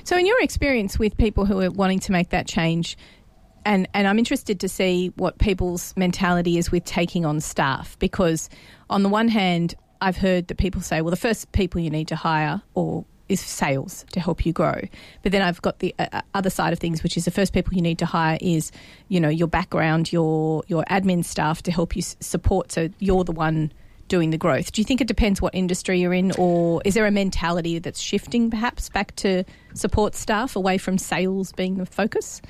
[0.05, 2.97] So, in your experience with people who are wanting to make that change,
[3.65, 8.49] and, and I'm interested to see what people's mentality is with taking on staff because,
[8.91, 12.09] on the one hand, I've heard that people say, well, the first people you need
[12.09, 14.81] to hire or is sales to help you grow.
[15.23, 17.53] But then I've got the uh, uh, other side of things, which is the first
[17.53, 18.71] people you need to hire is,
[19.09, 22.71] you know, your background, your your admin staff to help you s- support.
[22.71, 23.73] So you're the one
[24.09, 24.73] doing the growth.
[24.73, 28.01] Do you think it depends what industry you're in, or is there a mentality that's
[28.01, 32.43] shifting perhaps back to support staff away from sales being the focus?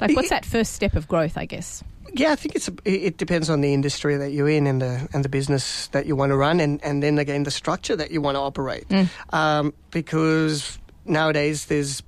[0.00, 1.36] Like, what's that first step of growth?
[1.36, 1.82] I guess.
[2.14, 5.08] Yeah, I think it's a, it depends on the industry that you're in and the
[5.14, 8.10] and the business that you want to run, and, and then again the structure that
[8.10, 8.84] you want to operate.
[9.30, 12.02] Um, because nowadays there's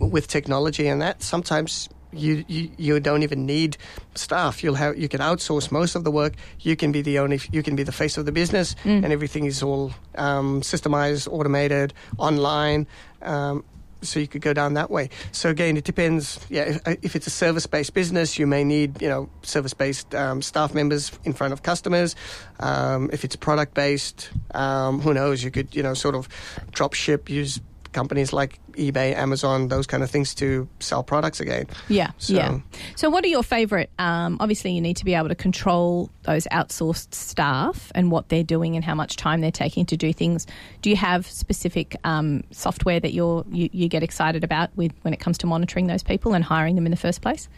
[0.00, 1.88] with technology and that sometimes.
[2.16, 3.76] You, you you don't even need
[4.14, 4.62] staff.
[4.62, 6.34] You'll have you can outsource most of the work.
[6.60, 9.46] You can be the only you can be the face of the business, and everything
[9.46, 12.86] is all um, systemized, automated, online.
[13.20, 13.64] Um,
[14.04, 15.10] so you could go down that way.
[15.32, 16.38] So again, it depends.
[16.48, 20.74] Yeah, if, if it's a service-based business, you may need you know service-based um, staff
[20.74, 22.16] members in front of customers.
[22.60, 25.42] Um, if it's product-based, um, who knows?
[25.42, 26.28] You could you know sort of
[26.72, 27.60] drop ship, use
[27.94, 31.66] companies like eBay, Amazon, those kind of things to sell products again.
[31.88, 32.58] Yeah, So- yeah.
[32.96, 33.88] So, what are your favourite?
[33.98, 38.42] Um, obviously, you need to be able to control those outsourced staff and what they're
[38.42, 40.46] doing and how much time they're taking to do things.
[40.82, 45.14] Do you have specific um, software that you're you, you get excited about with when
[45.14, 47.48] it comes to monitoring those people and hiring them in the first place?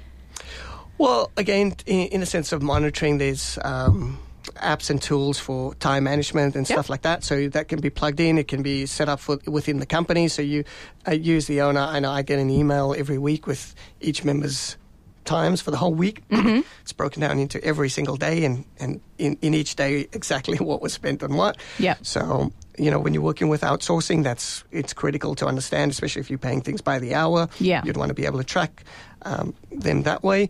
[0.99, 4.19] Well, again, in, in a sense of monitoring, there's um,
[4.57, 6.77] apps and tools for time management and Yep.
[6.77, 7.25] stuff like that.
[7.25, 8.39] So that can be plugged in.
[8.39, 10.29] It can be set up for, within the company.
[10.29, 10.65] So you
[11.07, 11.81] uh, use the owner.
[11.81, 14.77] I know I get an email every week with each member's
[15.25, 16.23] times for the whole week.
[16.31, 20.81] it's broken down into every single day, and and in, in each day exactly what
[20.81, 21.57] was spent on what.
[21.79, 21.99] Yep.
[22.03, 26.31] So you know when you're working with outsourcing, that's it's critical to understand, especially if
[26.31, 27.49] you're paying things by the hour.
[27.59, 27.83] Yeah.
[27.85, 28.85] You'd want to be able to track
[29.23, 30.49] um, them that way.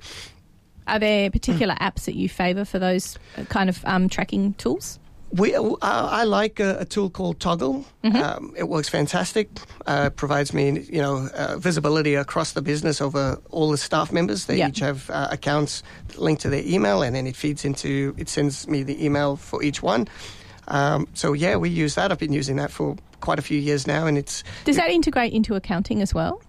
[0.87, 4.99] Are there particular apps that you favour for those uh, kind of um, tracking tools?
[5.33, 7.85] We, uh, I like a, a tool called Toggl.
[8.05, 9.51] Um, it works fantastic.
[9.85, 14.47] Uh, provides me, you know, uh, visibility across the business over all the staff members.
[14.47, 15.83] They each have uh, accounts
[16.17, 18.15] linked to their email, and then it feeds into.
[18.17, 20.07] It sends me the email for each one.
[20.69, 22.13] Um, so yeah, we use that.
[22.13, 25.33] I've been using that for quite a few years now, and it's Does that integrate
[25.33, 26.41] into accounting as well?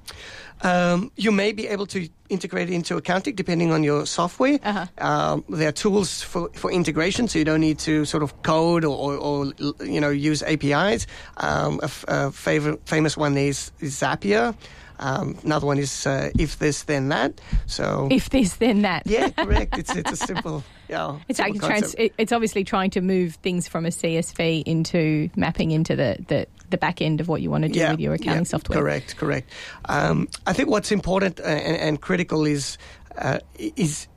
[0.61, 4.59] Um, you may be able to integrate it into accounting depending on your software.
[4.63, 4.85] Uh-huh.
[4.97, 8.83] Um, there are tools for, for integration, so you don't need to sort of code
[8.83, 9.53] or, or, or
[9.85, 11.07] you know use APIs.
[11.37, 14.55] Um, a, f- a favorite, famous one is, is Zapier.
[14.99, 17.39] Um, another one is uh, if this then that.
[17.65, 19.03] So If this, then that.
[19.05, 19.77] yeah, correct.
[19.77, 21.19] It's it's a simple yeah.
[21.27, 25.71] It's simple like trans- it's obviously trying to move things from a CSV into mapping
[25.71, 28.43] into the, the, the back end of what you want to do with your accounting
[28.43, 28.79] yeah, software.
[28.79, 29.51] Correct, correct.
[29.85, 32.77] Um, I think what's important uh, and, and critical is
[33.17, 34.07] uh, is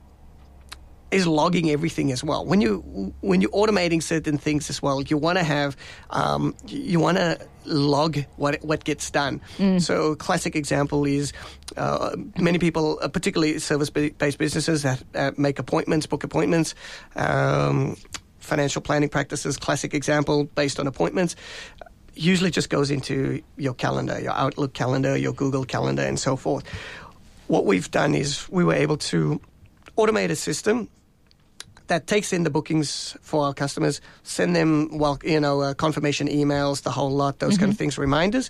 [1.11, 2.45] is logging everything as well.
[2.45, 5.75] When you when you're automating certain things as well, you want to have
[6.09, 9.41] um, you want to log what what gets done.
[9.79, 11.33] So, classic example is
[11.77, 16.73] uh, many people, uh, particularly service based businesses that uh, make appointments, book appointments.
[17.15, 17.97] Um,
[18.39, 21.35] financial planning practices, classic example based on appointments
[22.13, 26.65] usually just goes into your calendar, your Outlook calendar, your Google calendar, and so forth.
[27.47, 29.39] what we've done is we were able to
[29.97, 30.87] automate a system
[31.91, 36.29] that takes in the bookings for our customers, send them well, you know, uh, confirmation
[36.29, 37.63] emails, the whole lot, those mm-hmm.
[37.63, 38.49] kind of things, reminders.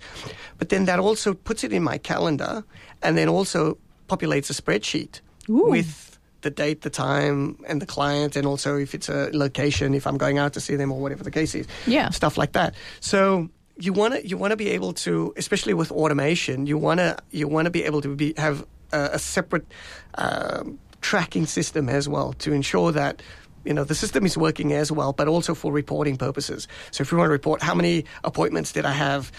[0.60, 2.64] But then that also puts it in my calendar,
[3.02, 5.66] and then also populates a spreadsheet Ooh.
[5.72, 10.06] with the date, the time, and the client, and also if it's a location, if
[10.06, 11.66] I'm going out to see them or whatever the case is.
[11.88, 12.76] Yeah, stuff like that.
[13.00, 17.00] So you want to you want to be able to, especially with automation, you want
[17.00, 19.66] to you want to be able to be have a, a separate.
[20.14, 23.22] Um, tracking system as well to ensure that
[23.66, 26.68] you know the system is working as well, but also for reporting purposes.
[26.92, 29.32] So if you want to report how many appointments did I have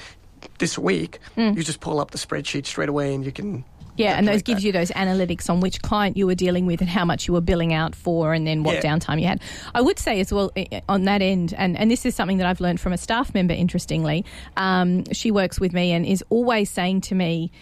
[0.59, 1.57] this week, mm.
[1.57, 3.65] you just pull up the spreadsheet straight away and you can.
[3.97, 4.67] Yeah, and those gives that.
[4.67, 7.43] you those analytics on which client you were dealing with and how much you were
[7.43, 8.81] billing out for, and then what yeah.
[8.81, 9.43] downtime you had.
[9.75, 10.51] I would say as well
[10.89, 13.53] on that end, and, and this is something that I've learned from a staff member.
[13.53, 14.25] Interestingly,
[14.57, 17.53] um, she works with me and is always saying to me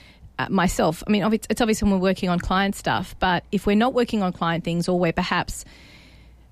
[0.49, 1.03] myself.
[1.07, 4.23] I mean, it's obvious when we're working on client stuff, but if we're not working
[4.23, 5.65] on client things or we're perhaps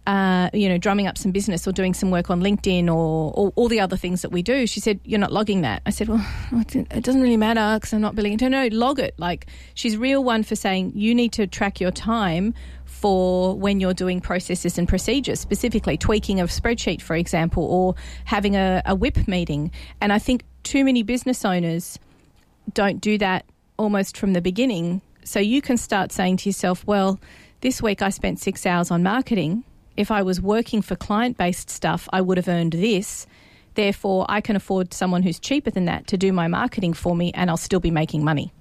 [0.08, 3.52] uh, you know, drumming up some business or doing some work on LinkedIn or, or,
[3.56, 4.66] all the other things that we do.
[4.66, 5.82] She said, You're not logging that.
[5.84, 6.26] I said, Well,
[6.72, 8.40] it doesn't really matter because I'm not billing it.
[8.40, 9.14] No, no, log it.
[9.18, 12.54] Like, she's real one for saying you need to track your time
[12.86, 18.56] for when you're doing processes and procedures, specifically tweaking a spreadsheet, for example, or having
[18.56, 19.70] a, a WIP meeting.
[20.00, 21.98] And I think too many business owners
[22.72, 23.44] don't do that
[23.78, 25.00] almost from the beginning.
[25.24, 27.18] So you can start saying to yourself, well,
[27.60, 29.64] this week I spent six hours on marketing.
[29.96, 33.26] If I was working for client based stuff, I would have earned this.
[33.74, 37.32] Therefore, I can afford someone who's cheaper than that to do my marketing for me
[37.34, 38.52] and I'll still be making money.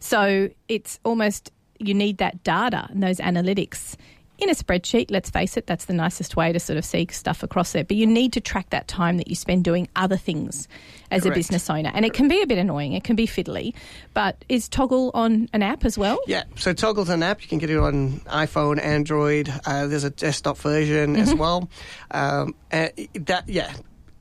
[0.00, 3.96] So it's almost you need that data and those analytics
[4.38, 7.42] in a spreadsheet, let's face it, that's the nicest way to sort of see stuff
[7.42, 7.84] across there.
[7.84, 10.66] But you need to track that time that you spend doing other things
[11.10, 11.36] as Correct.
[11.36, 11.92] a business owner.
[11.94, 13.74] And it can be a bit annoying, it can be fiddly.
[14.14, 16.18] But is Toggl on an app as well?
[16.26, 17.42] Yeah, so Toggl's an app.
[17.42, 19.52] You can get it on iPhone, Android.
[19.64, 21.22] Uh, there's a desktop version mm-hmm.
[21.22, 21.68] as well.
[22.10, 23.72] Um, that, yeah.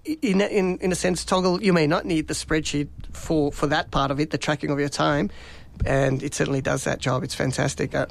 [0.04, 3.91] In, in in a sense, Toggl, you may not need the spreadsheet for, for that
[3.91, 5.30] part of it, the tracking of your time,
[5.86, 7.24] and it certainly does that job.
[7.24, 7.93] It's fantastic.
[7.93, 8.08] Uh,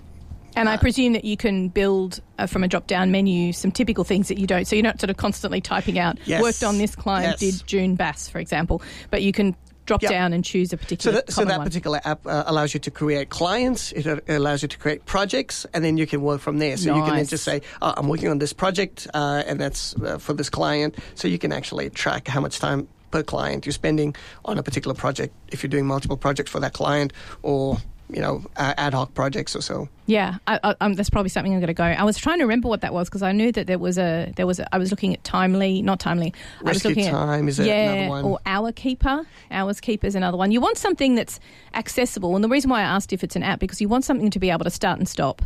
[0.56, 4.04] and I presume that you can build uh, from a drop down menu some typical
[4.04, 4.66] things that you don't.
[4.66, 6.42] So you're not sort of constantly typing out, yes.
[6.42, 7.58] worked on this client, yes.
[7.58, 8.82] did June Bass, for example.
[9.10, 9.54] But you can
[9.86, 10.10] drop yep.
[10.12, 11.12] down and choose a particular.
[11.16, 13.90] So that, so that particular app uh, allows you to create clients.
[13.92, 16.76] It uh, allows you to create projects, and then you can work from there.
[16.76, 16.96] So nice.
[16.98, 20.18] you can then just say, oh, "I'm working on this project, uh, and that's uh,
[20.18, 24.14] for this client." So you can actually track how much time per client you're spending
[24.44, 27.78] on a particular project if you're doing multiple projects for that client or
[28.12, 29.88] you know, ad hoc projects or so.
[30.06, 31.84] Yeah, I, I, um, that's probably something I'm going to go.
[31.84, 34.32] I was trying to remember what that was because I knew that there was a
[34.36, 34.58] there was.
[34.58, 36.34] A, I was looking at Timely, not Timely.
[36.62, 39.26] Rescue I was looking Time at, is yeah, another one, or Hour Keeper.
[39.50, 40.50] Hours Keeper is another one.
[40.50, 41.38] You want something that's
[41.74, 44.30] accessible, and the reason why I asked if it's an app because you want something
[44.30, 45.42] to be able to start and stop.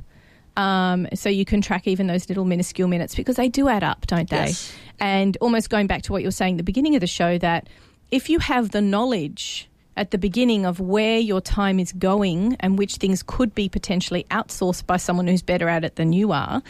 [0.56, 4.06] Um, so you can track even those little minuscule minutes because they do add up,
[4.06, 4.46] don't they?
[4.46, 4.72] Yes.
[5.00, 7.38] And almost going back to what you were saying at the beginning of the show,
[7.38, 7.68] that
[8.10, 12.78] if you have the knowledge at the beginning of where your time is going and
[12.78, 16.62] which things could be potentially outsourced by someone who's better at it than you are,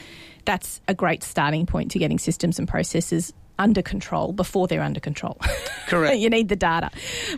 [0.44, 5.00] that's a great starting point to getting systems and processes under control before they're under
[5.00, 5.38] control.
[5.86, 6.18] Correct.
[6.18, 6.90] you need the data.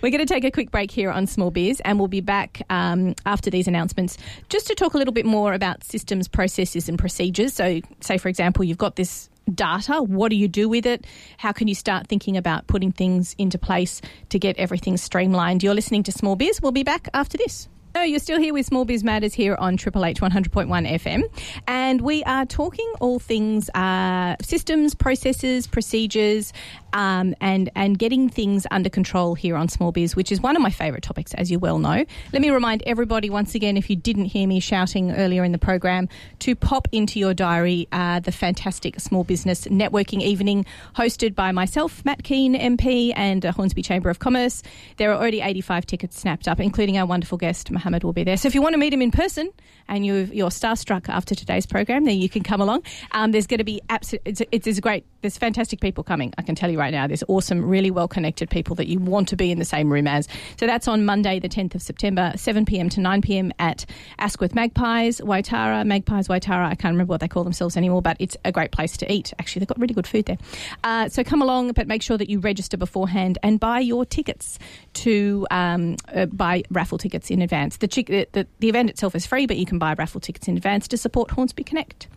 [0.03, 2.63] We're going to take a quick break here on Small Biz and we'll be back
[2.71, 4.17] um, after these announcements
[4.49, 7.53] just to talk a little bit more about systems, processes, and procedures.
[7.53, 10.03] So, say, for example, you've got this data.
[10.03, 11.07] What do you do with it?
[11.39, 15.63] How can you start thinking about putting things into place to get everything streamlined?
[15.63, 16.61] You're listening to Small Biz.
[16.63, 17.69] We'll be back after this.
[17.97, 21.23] No, you're still here with Small Biz Matters here on Triple H 100.1 FM.
[21.67, 26.53] And we are talking all things uh, systems, processes, procedures,
[26.93, 30.61] um, and, and getting things under control here on Small Biz, which is one of
[30.61, 32.05] my favourite topics, as you well know.
[32.35, 35.59] Let me remind everybody once again, if you didn't hear me shouting earlier in the
[35.59, 41.51] program, to pop into your diary uh, the fantastic Small Business Networking Evening hosted by
[41.51, 44.63] myself, Matt Kean, MP, and uh, Hornsby Chamber of Commerce.
[44.99, 48.37] There are already 85 tickets snapped up, including our wonderful guest, Mohamed will be there.
[48.37, 49.49] So if you want to meet him in person
[49.87, 52.83] and you are starstruck after today's program, then you can come along.
[53.13, 55.05] Um, there's going to be absolutely, it's, it's, it's great.
[55.23, 56.35] There's fantastic people coming.
[56.37, 57.07] I can tell you right now.
[57.07, 60.09] There's awesome, really well connected people that you want to be in the same room
[60.09, 60.27] as.
[60.59, 62.89] So that's on Monday, the 10th of September, 7 p.m.
[62.89, 63.53] to 9 p.m.
[63.61, 63.87] at
[64.19, 66.67] Asquith Magpies, Waitara, Magpies, Waitara.
[66.67, 69.33] I can't remember what they call themselves anymore, but it's a great place to eat.
[69.39, 70.39] Actually, they've got really good food there.
[70.83, 74.59] Uh, so come along, but make sure that you register beforehand and buy your tickets
[74.95, 77.76] to um, uh, buy raffle tickets in advance.
[77.79, 80.57] The, the, the, the event itself is free, but you can buy raffle tickets in
[80.57, 82.09] advance to support Hornsby Connect.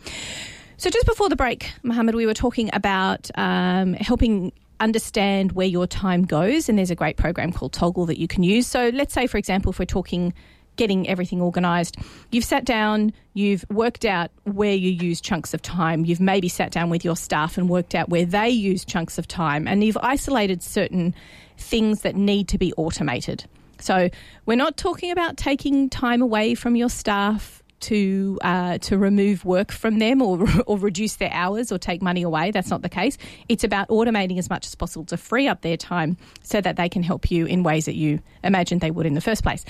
[0.78, 5.88] So, just before the break, Mohamed, we were talking about um, helping understand where your
[5.88, 8.66] time goes, and there's a great program called Toggl that you can use.
[8.66, 10.34] So, let's say, for example, if we're talking
[10.80, 11.98] getting everything organised.
[12.32, 16.06] You've sat down, you've worked out where you use chunks of time.
[16.06, 19.28] You've maybe sat down with your staff and worked out where they use chunks of
[19.28, 21.14] time, and you've isolated certain
[21.58, 23.44] things that need to be automated.
[23.80, 24.10] So
[24.46, 29.72] we're not talking about taking time away from your staff to uh, to remove work
[29.72, 32.52] from them or or reduce their hours or take money away.
[32.52, 33.18] That's not the case.
[33.48, 36.90] It's about automating as much as possible to free up their time so that they
[36.90, 39.64] can help you in ways that you imagined they would in the first place.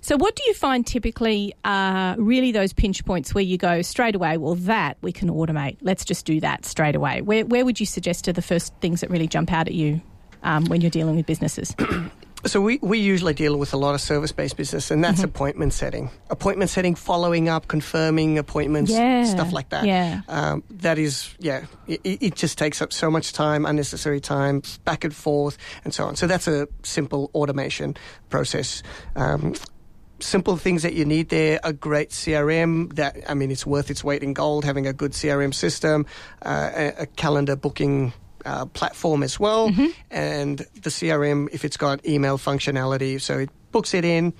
[0.00, 4.14] So, what do you find typically are really those pinch points where you go straight
[4.14, 4.36] away?
[4.36, 5.78] Well, that we can automate.
[5.80, 7.22] Let's just do that straight away.
[7.22, 10.00] Where where would you suggest are the first things that really jump out at you
[10.42, 11.74] um, when you're dealing with businesses?
[12.44, 15.26] So we, we usually deal with a lot of service-based business, and that's mm-hmm.
[15.26, 16.10] appointment setting.
[16.28, 19.24] Appointment setting, following up, confirming appointments, yeah.
[19.24, 19.84] stuff like that.
[19.84, 20.22] Yeah.
[20.26, 25.04] Um, that is, yeah, it, it, just takes up so much time, unnecessary time, back
[25.04, 26.16] and forth, and so on.
[26.16, 27.96] So that's a simple automation
[28.28, 28.82] process.
[29.14, 29.54] Um,
[30.18, 34.04] simple things that you need there a great crm that i mean it's worth its
[34.04, 36.06] weight in gold having a good crm system
[36.42, 38.12] uh, a, a calendar booking
[38.44, 39.86] uh, platform as well, mm-hmm.
[40.10, 44.32] and the CRM if it's got email functionality, so it books it in,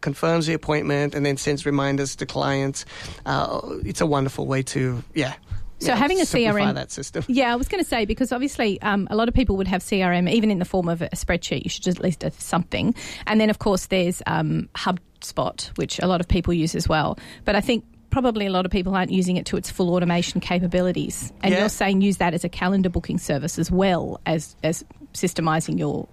[0.00, 2.84] confirms the appointment, and then sends reminders to clients.
[3.26, 5.34] Uh, it's a wonderful way to yeah.
[5.80, 7.24] So know, having a CRM that system.
[7.26, 9.82] Yeah, I was going to say because obviously um, a lot of people would have
[9.82, 11.64] CRM even in the form of a spreadsheet.
[11.64, 12.94] You should just at least have something,
[13.26, 17.18] and then of course there's um, HubSpot, which a lot of people use as well.
[17.44, 17.84] But I think
[18.14, 21.32] probably a lot of people aren't using it to its full automation capabilities.
[21.42, 21.58] And yeah.
[21.58, 24.84] you're saying use that as a calendar booking service as well as, as
[25.14, 26.06] systemizing your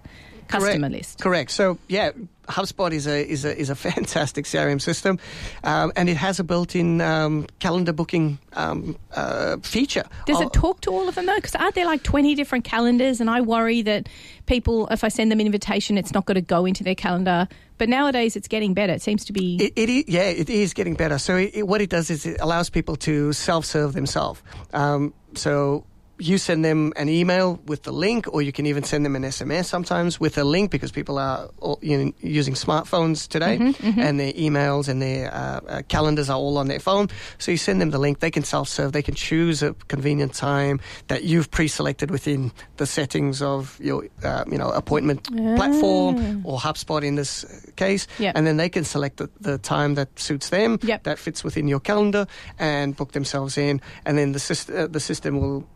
[0.48, 0.92] customer Correct.
[0.92, 1.20] list.
[1.20, 1.52] Correct.
[1.52, 2.10] So, yeah,
[2.52, 5.18] HubSpot is a is a is a fantastic CRM system,
[5.64, 10.04] um, and it has a built-in um, calendar booking um, uh, feature.
[10.26, 11.36] Does it talk to all of them though?
[11.36, 13.20] Because aren't there like twenty different calendars?
[13.20, 14.08] And I worry that
[14.46, 17.48] people, if I send them an invitation, it's not going to go into their calendar.
[17.78, 18.92] But nowadays, it's getting better.
[18.92, 19.56] It seems to be.
[19.56, 21.18] It, it is, yeah, it is getting better.
[21.18, 24.40] So it, what it does is it allows people to self-serve themselves.
[24.72, 25.84] Um, so
[26.22, 29.24] you send them an email with the link, or you can even send them an
[29.24, 33.86] SMS sometimes with a link because people are all, you know, using smartphones today, mm-hmm,
[33.86, 34.00] mm-hmm.
[34.00, 37.08] and their emails and their uh, uh, calendars are all on their phone.
[37.38, 38.20] So you send them the link.
[38.20, 38.92] They can self-serve.
[38.92, 44.44] They can choose a convenient time that you've pre-selected within the settings of your uh,
[44.50, 45.56] you know appointment ah.
[45.56, 47.44] platform or HubSpot in this
[47.76, 48.36] case, yep.
[48.36, 51.02] and then they can select the, the time that suits them, yep.
[51.02, 52.26] that fits within your calendar,
[52.58, 53.80] and book themselves in.
[54.06, 55.66] And then the system uh, the system will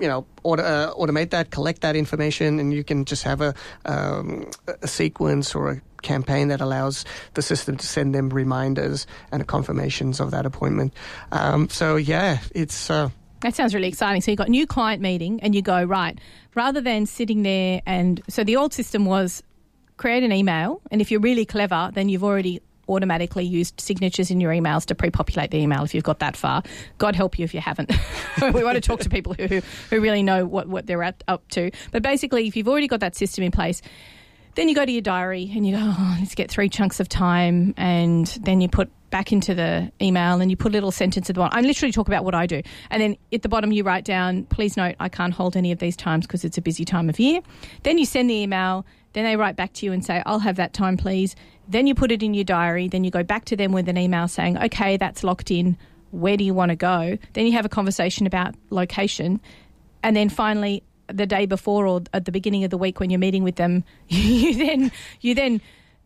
[0.00, 3.54] you know, auto, uh, automate that, collect that information, and you can just have a,
[3.84, 4.50] um,
[4.82, 7.04] a sequence or a campaign that allows
[7.34, 10.92] the system to send them reminders and confirmations of that appointment.
[11.30, 12.90] Um, so yeah, it's.
[12.90, 13.10] Uh,
[13.40, 14.20] that sounds really exciting.
[14.20, 16.18] So you've got new client meeting, and you go right
[16.54, 19.42] rather than sitting there and so the old system was
[19.96, 22.60] create an email, and if you're really clever, then you've already
[22.92, 26.62] automatically used signatures in your emails to pre-populate the email if you've got that far.
[26.98, 27.92] God help you if you haven't.
[28.52, 31.48] we want to talk to people who, who really know what, what they're at, up
[31.50, 31.70] to.
[31.90, 33.82] But basically, if you've already got that system in place,
[34.54, 37.08] then you go to your diary and you go, oh, let's get three chunks of
[37.08, 41.28] time, and then you put back into the email and you put a little sentence
[41.30, 41.56] at the bottom.
[41.56, 42.62] I literally talk about what I do.
[42.90, 45.78] And then at the bottom, you write down, please note, I can't hold any of
[45.78, 47.42] these times because it's a busy time of year.
[47.82, 48.86] Then you send the email.
[49.12, 51.36] Then they write back to you and say, I'll have that time, please.
[51.68, 52.88] Then you put it in your diary.
[52.88, 55.76] Then you go back to them with an email saying, okay, that's locked in.
[56.10, 57.18] Where do you want to go?
[57.32, 59.40] Then you have a conversation about location.
[60.02, 63.18] And then finally, the day before or at the beginning of the week when you're
[63.18, 65.60] meeting with them, you then you then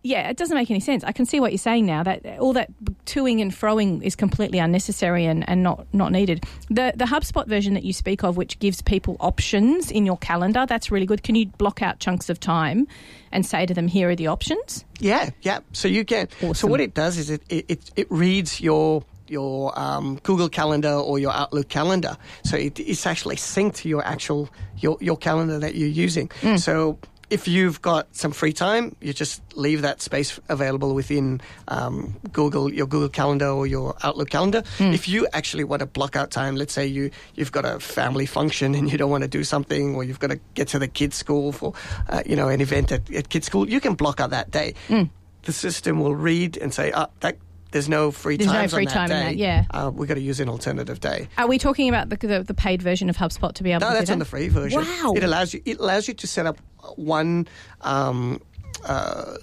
[0.07, 1.03] yeah, it doesn't make any sense.
[1.03, 2.03] I can see what you're saying now.
[2.05, 2.71] That all that
[3.07, 6.45] toing and froing is completely unnecessary and, and not not needed.
[6.69, 10.65] The the HubSpot version that you speak of, which gives people options in your calendar,
[10.67, 11.23] that's really good.
[11.23, 12.87] Can you block out chunks of time
[13.33, 14.85] and say to them, "Here are the options"?
[15.01, 15.61] Yeah, yeah.
[15.73, 16.29] So you can.
[16.39, 16.55] Awesome.
[16.55, 21.19] So what it does is it it, it reads your your um, Google Calendar or
[21.19, 22.17] your Outlook calendar.
[22.45, 24.49] So it, it's actually synced to your actual
[24.79, 26.29] your your calendar that you're using.
[26.43, 26.61] Mm.
[26.61, 26.99] So
[27.29, 32.73] if you've got some free time, you just leave that space available within um, Google,
[32.73, 34.63] your Google Calendar or your Outlook calendar.
[34.79, 34.95] Mm.
[34.95, 38.27] If you actually want to block out time, let's say you you've got a family
[38.27, 40.89] function and you don't want to do something, or you've got to get to the
[40.89, 41.75] kids' school for
[42.09, 44.75] uh, you know an event at, at kids' school, you can block out that day.
[44.89, 45.11] Mm.
[45.43, 47.39] The system will read and say, "Ah, that
[47.73, 49.19] there's no free there's no free time day.
[49.19, 49.37] in that.
[49.37, 51.29] Yeah, uh, we've got to use an alternative day.
[51.37, 53.81] Are we talking about the, the, the paid version of HubSpot to be able?
[53.81, 53.93] To do that?
[53.93, 54.81] No, to that's on the free version.
[54.81, 55.61] Wow, it allows you.
[55.65, 56.59] It allows you to set up
[56.97, 57.49] one
[57.83, 58.41] um,
[58.85, 59.37] uh,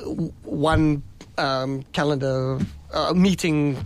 [0.44, 1.04] one
[1.38, 2.60] um, calendar
[2.94, 3.78] uh, meeting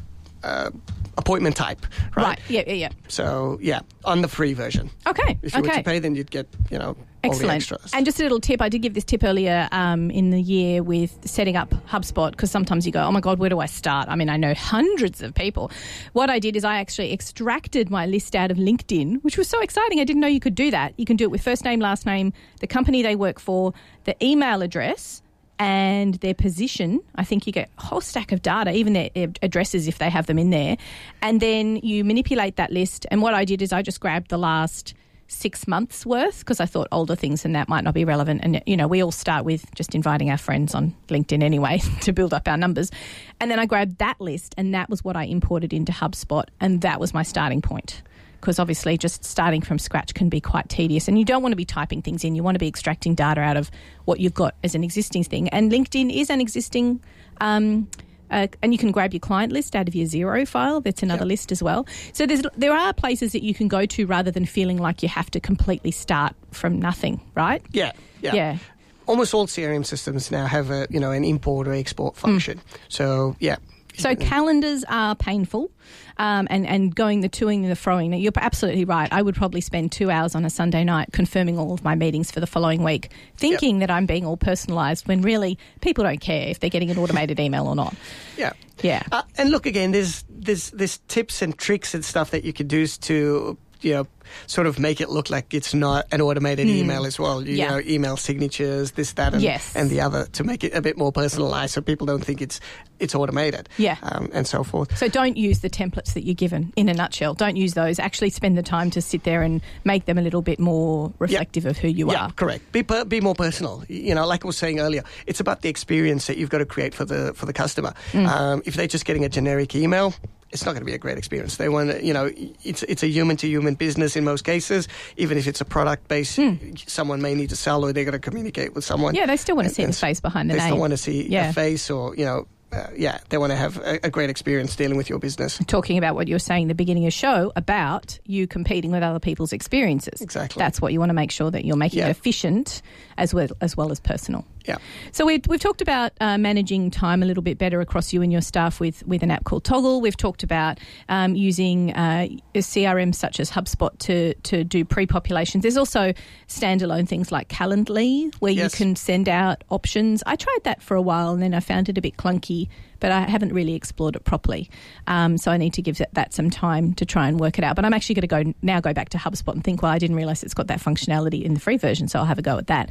[0.44, 0.70] uh,
[1.18, 1.86] appointment type,
[2.16, 2.26] right?
[2.26, 2.40] Right.
[2.50, 2.90] Yeah, yeah, yeah.
[3.08, 4.90] So yeah, on the free version.
[5.06, 5.38] Okay.
[5.42, 5.70] If you okay.
[5.70, 6.96] were to pay, then you'd get you know
[7.32, 7.52] Excellent.
[7.94, 10.84] And just a little tip I did give this tip earlier um, in the year
[10.84, 14.10] with setting up HubSpot because sometimes you go, oh my God, where do I start?
[14.10, 15.72] I mean, I know hundreds of people.
[16.14, 19.60] What I did is I actually extracted my list out of LinkedIn, which was so
[19.62, 20.00] exciting.
[20.00, 20.94] I didn't know you could do that.
[20.98, 23.74] You can do it with first name, last name, the company they work for,
[24.06, 25.22] the email address.
[25.60, 29.10] And their position, I think you get a whole stack of data, even their
[29.42, 30.78] addresses if they have them in there.
[31.24, 33.08] And then you manipulate that list.
[33.10, 34.94] And what I did is I just grabbed the last
[35.28, 38.42] six months worth because I thought older things than that might not be relevant.
[38.44, 42.14] And, you know, we all start with just inviting our friends on LinkedIn anyway to
[42.14, 42.92] build up our numbers.
[43.40, 46.46] And then I grabbed that list and that was what I imported into HubSpot.
[46.60, 48.02] And that was my starting point.
[48.40, 51.58] Because obviously, just starting from scratch can be quite tedious, and you don't want to
[51.58, 52.36] be typing things in.
[52.36, 53.72] You want to be extracting data out of
[54.06, 55.50] what you've got as an existing thing.
[55.50, 57.02] And LinkedIn is an existing
[57.42, 57.90] um,
[58.32, 60.82] uh, and you can grab your client list out of your Xero file.
[60.82, 61.28] That's another Yep.
[61.28, 61.86] list as well.
[62.14, 65.10] So there's there are places that you can go to rather than feeling like you
[65.10, 67.62] have to completely start from nothing, right?
[67.72, 68.34] yeah, yeah.
[68.36, 68.58] Yeah.
[69.06, 72.18] Almost all CRM systems now have a you know an import or export Mm.
[72.18, 72.62] function.
[72.90, 73.58] So yeah.
[73.98, 75.72] So calendars are painful,
[76.18, 78.20] um, and and going the toing and the froing.
[78.22, 79.12] You're absolutely right.
[79.12, 82.32] I would probably spend two hours on a Sunday night confirming all of my meetings
[82.32, 86.48] for the following week, thinking that I'm being all personalised when really people don't care
[86.48, 87.96] if they're getting an automated email or not.
[88.38, 88.54] Yeah.
[88.82, 89.04] Yeah.
[89.12, 92.68] Uh, and look again, there's there's there's tips and tricks and stuff that you can
[92.68, 94.08] do to you know
[94.46, 97.42] sort of make it look like it's not an automated email as well.
[97.46, 97.56] You.
[97.56, 97.70] Yeah.
[97.70, 99.74] know, email signatures, this, that, and, Yes.
[99.76, 102.60] and the other to make it a bit more personalized, so people don't think it's
[103.00, 103.70] it's automated.
[103.78, 103.96] Yeah.
[104.04, 104.98] um, and so forth.
[104.98, 107.36] So don't use the templates that you're given in a nutshell.
[107.36, 108.00] Don't use those.
[108.00, 111.66] Actually spend the time to sit there and make them a little bit more reflective
[111.66, 112.32] of who you yeah, are.
[112.34, 112.72] correct.
[112.72, 113.84] Be per, be more personal.
[113.88, 116.66] You know, like I was saying earlier, it's about the experience that you've got to
[116.66, 117.94] create for the for the customer.
[118.12, 118.28] Mm.
[118.28, 120.14] Um, if they're just getting a generic email.
[120.52, 121.58] It's not going to be a great experience.
[121.58, 122.32] They want, to, you know,
[122.64, 124.88] it's it's a human to human business in most cases.
[125.18, 126.40] Even if it's a product based,
[126.88, 129.14] someone may need to sell or they're going to communicate with someone.
[129.16, 130.68] Yeah, they still want to And- see the face behind the they name.
[130.70, 131.50] still want to see Yeah.
[131.50, 134.76] a face or you know, uh, yeah, they want to have a, a great experience
[134.76, 135.58] dealing with your business.
[135.68, 138.92] talking about what you were saying at the beginning of the show about you competing
[138.92, 140.22] with other people's experiences.
[140.22, 140.60] Exactly.
[140.60, 142.08] That's what you want to make sure that you're making Yeah.
[142.08, 142.82] it efficient
[143.18, 144.46] as well as well as personal.
[144.68, 144.78] Yeah.
[145.14, 148.32] So we've, we've talked about uh, managing time a little bit better across you and
[148.32, 150.02] your staff with, with an app called Toggl.
[150.02, 155.62] We've talked about um, using uh, a CRM such as HubSpot to, to do pre-populations.
[155.62, 156.14] There's also
[156.48, 158.74] standalone things like Calendly where Yes.
[158.74, 160.22] you can send out options.
[160.26, 162.68] I tried that for a while and then I found it a bit clunky,
[163.00, 164.70] but I haven't really explored it properly.
[165.08, 167.64] Um, so I need to give that, that some time to try and work it
[167.64, 167.76] out.
[167.76, 170.00] But I'm actually going to go now go back to HubSpot and think, well, I
[170.00, 172.58] didn't realize it's got that functionality in the free version, so I'll have a go
[172.58, 172.90] at that.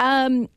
[0.00, 0.48] Um,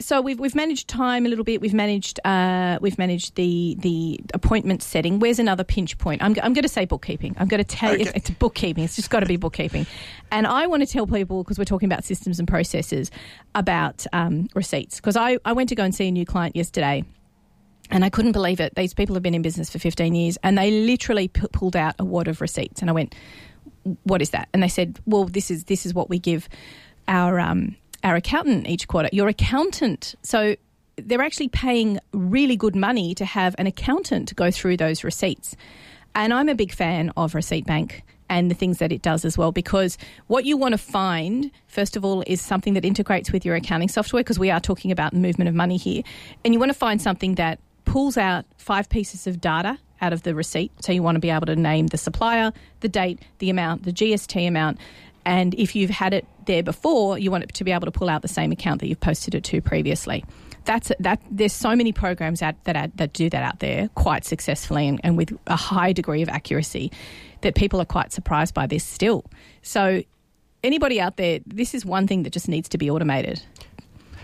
[0.00, 1.60] so we've we've managed time a little bit.
[1.60, 5.18] We've managed uh, we've managed the the appointment setting.
[5.18, 6.22] Where's another pinch point?
[6.22, 7.34] I'm, I'm going to say bookkeeping.
[7.38, 8.84] I'm going to tell you it's bookkeeping.
[8.84, 9.86] It's just got to be bookkeeping.
[10.30, 13.10] And I want to tell people because we're talking about systems and processes
[13.54, 14.96] about um, receipts.
[14.96, 17.04] Because I I went to go and see a new client yesterday.
[17.90, 18.74] And I couldn't believe it.
[18.74, 21.94] These people have been in business for 15 years and they literally p- pulled out
[21.98, 22.80] a wad of receipts.
[22.80, 23.14] And I went,
[24.04, 24.48] what is that?
[24.54, 26.48] And they said, well, this is this is what we give
[27.08, 29.08] our um, our accountant each quarter.
[29.12, 30.14] Your accountant.
[30.22, 30.56] So
[30.96, 35.56] they're actually paying really good money to have an accountant go through those receipts.
[36.14, 39.36] And I'm a big fan of Receipt Bank and the things that it does as
[39.36, 43.44] well because what you want to find first of all is something that integrates with
[43.44, 46.02] your accounting software because we are talking about the movement of money here
[46.44, 50.22] and you want to find something that pulls out five pieces of data out of
[50.22, 53.50] the receipt so you want to be able to name the supplier the date the
[53.50, 54.78] amount the GST amount
[55.24, 58.08] and if you've had it there before you want it to be able to pull
[58.08, 60.24] out the same account that you've posted it to previously.
[60.64, 64.24] That's that there's so many programs out that are, that do that out there quite
[64.24, 66.92] successfully and, and with a high degree of accuracy
[67.40, 69.24] that people are quite surprised by this still.
[69.62, 70.02] So
[70.62, 73.42] anybody out there this is one thing that just needs to be automated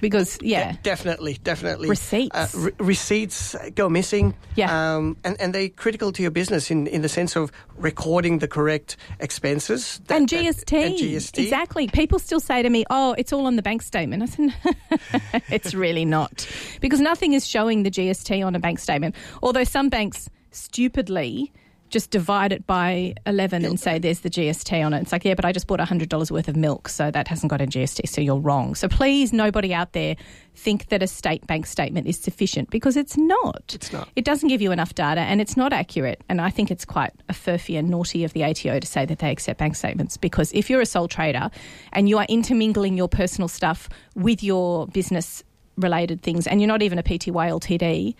[0.01, 1.88] because yeah De- definitely, definitely.
[1.88, 2.34] Receipts.
[2.34, 4.34] Uh, re- receipts go missing.
[4.57, 4.96] Yeah.
[4.96, 8.49] Um, and, and they're critical to your business in, in the sense of recording the
[8.49, 10.01] correct expenses.
[10.07, 11.38] that- and that- and GST.
[11.42, 11.88] Exactly.
[11.88, 14.22] People still say to me, oh, it's all on the bank statement.
[14.22, 16.46] I said, it's really not.
[16.80, 19.14] Because nothing is showing the GST on a bank statement.
[19.42, 21.53] Although some banks stupidly
[21.91, 25.03] just divide it by 11 and say there's the GST on it.
[25.03, 27.61] It's like, yeah, but I just bought $100 worth of milk, so that hasn't got
[27.61, 28.74] a GST, so you're wrong.
[28.74, 30.16] So please, nobody out there
[30.55, 33.62] think that a state bank statement is sufficient because it's not.
[33.72, 34.09] It's not.
[34.16, 36.22] It doesn't give you enough data and it's not accurate.
[36.28, 39.20] And I think it's quite a furphy and naughty of the ATO to say that
[39.20, 41.51] they accept bank statements because if you're a sole trader
[41.93, 45.45] and you are intermingling your personal stuff with your business
[45.76, 48.14] related things and you're not even a PTY LTD,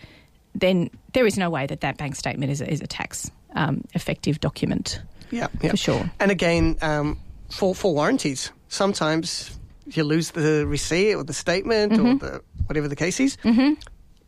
[0.55, 3.83] then there is no way that that bank statement is a, is a tax um,
[3.93, 5.01] effective document.
[5.31, 5.71] Yeah, yeah.
[5.71, 6.11] For sure.
[6.19, 7.19] And again, um,
[7.49, 12.05] for, for warranties, sometimes you lose the receipt or the statement Mm-hmm.
[12.07, 13.37] or the whatever the case is,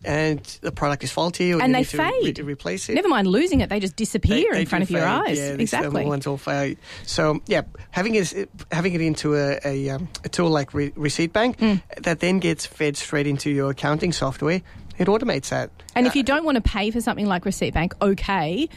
[0.03, 2.35] and the product is faulty, or And you they need to, fade.
[2.37, 2.95] to replace it.
[2.95, 5.37] Never mind losing it; they just disappear They- they in front of your eyes.
[5.37, 6.05] Yeah, exactly.
[6.05, 6.77] ones all fade.
[7.05, 7.61] So yeah,
[7.91, 11.81] having it having it into a a, um, a tool like Re- Receipt Bank Mm.
[12.01, 14.61] that then gets fed straight into your accounting software,
[14.97, 15.69] it automates that.
[15.95, 18.69] And if Uh, you don't want to pay for something like Receipt Bank, okay,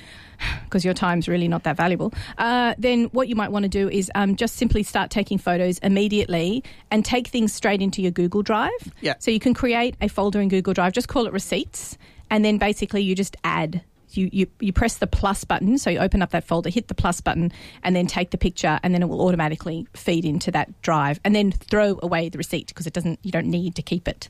[0.65, 3.89] because your time's really not that valuable, uh, then what you might want to do
[3.89, 8.43] is um, just simply start taking photos immediately and take things straight into your Google
[8.43, 8.93] Drive.
[9.01, 9.15] Yeah.
[9.19, 11.99] So you can create a folder in Google Drive, just call it Receipts,
[12.31, 13.83] and then basically you just add.
[14.11, 16.95] You, you, you press the plus button, so you open up that folder, hit the
[16.95, 17.51] plus button,
[17.83, 21.35] and then take the picture, and then it will automatically feed into that drive, and
[21.35, 23.19] then throw away the receipt because it doesn't.
[23.25, 24.29] You don't need to keep it.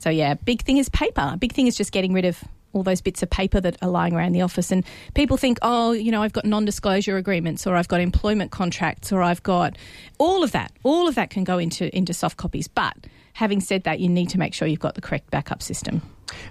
[0.00, 1.36] So yeah, big thing is paper.
[1.38, 2.42] Big thing is just getting rid of
[2.72, 4.70] all those bits of paper that are lying around the office.
[4.70, 8.50] And people think, oh, you know, I've got non disclosure agreements or I've got employment
[8.50, 9.76] contracts or I've got
[10.18, 10.72] all of that.
[10.82, 12.68] All of that can go into, into soft copies.
[12.68, 12.96] But
[13.34, 16.02] having said that, you need to make sure you've got the correct backup system.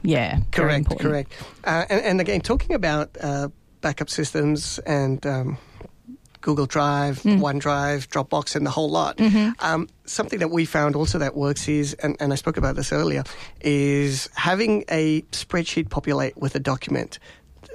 [0.03, 0.39] Yeah.
[0.51, 1.33] Correct, correct.
[1.63, 3.47] Uh, and, and again, talking about uh,
[3.81, 5.57] backup systems and um,
[6.41, 7.41] Google Drive, Hmm.
[7.41, 9.17] OneDrive, Dropbox, and the whole lot.
[9.17, 9.51] Mm-hmm.
[9.59, 12.91] Um, something that we found also that works is, and, and I spoke about this
[12.93, 13.23] earlier,
[13.61, 17.19] is having a spreadsheet populate with a document.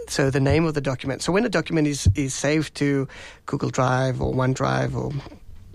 [0.08, 1.22] So the name of the document.
[1.22, 3.06] So when a document is, is saved to
[3.46, 5.12] Google Drive or OneDrive or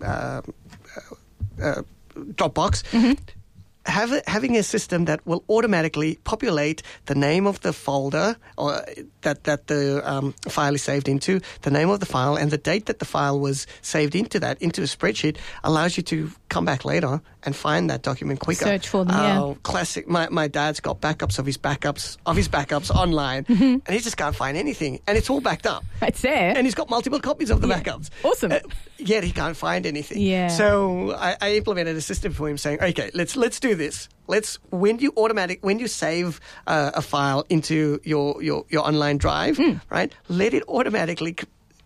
[0.05, 0.41] uh,
[1.61, 1.81] uh,
[2.15, 3.13] Dropbox, Mm-hmm.
[3.86, 8.86] Have having a system that will automatically populate the name of the folder or
[9.21, 12.57] that that the um, file is saved into, the name of the file, and the
[12.57, 16.66] date that the file was saved into that into a spreadsheet allows you to come
[16.66, 18.66] back later and find that document quicker.
[18.66, 19.39] Search for them, yeah.
[19.41, 20.08] Oh, classic.
[20.08, 23.64] My my dad's got backups of his backups of his backups online, Mm-hmm.
[23.86, 25.84] and he just can't find anything, and it's all backed up.
[26.02, 26.54] It's there.
[26.58, 27.80] And he's got multiple copies of the Yeah.
[27.80, 28.10] backups.
[28.24, 28.52] Awesome.
[28.52, 28.60] Uh,
[28.97, 30.20] yet he can't find anything.
[30.22, 30.47] Yeah.
[30.50, 34.10] So I, I implemented a system for him saying, okay, let's let's do this.
[34.28, 39.18] Let's when you automatic when you save uh, a file into your your, your online
[39.18, 39.74] drive, Hmm.
[39.89, 40.12] right?
[40.28, 41.36] Let it automatically.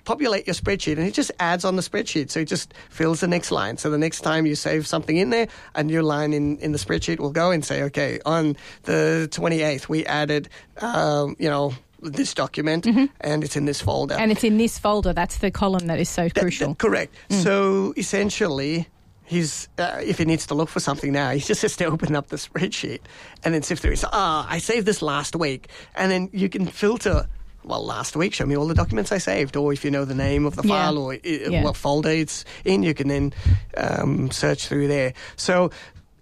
[0.05, 2.29] Populate your spreadsheet and it just adds on the spreadsheet.
[2.29, 3.77] So it just fills the next line.
[3.77, 6.77] So the next time you save something in there, a new line in, in the
[6.77, 10.49] spreadsheet will go and say, okay, on the 28th, we added,
[10.81, 12.85] um, you know, this document
[13.21, 14.15] and it's in this folder.
[14.15, 14.23] Mm-hmm.
[14.23, 15.13] and it's in this folder.
[15.13, 16.69] That's the column that is so That- crucial.
[16.69, 17.15] that- correct.
[17.29, 18.89] So essentially,
[19.23, 22.13] he's uh, if he needs to look for something now, he just has to open
[22.13, 22.99] up the spreadsheet
[23.45, 23.95] and then sift through.
[23.95, 27.27] So, ah, I saved this last week, and then you can filter.
[27.65, 30.15] Well, last week, show me all the documents I saved, or if you know the
[30.15, 30.73] name of the Yeah.
[30.85, 31.63] file or uh, Yeah.
[31.63, 33.33] what folder it's in, you can then
[33.77, 35.13] um, search through there.
[35.35, 35.71] So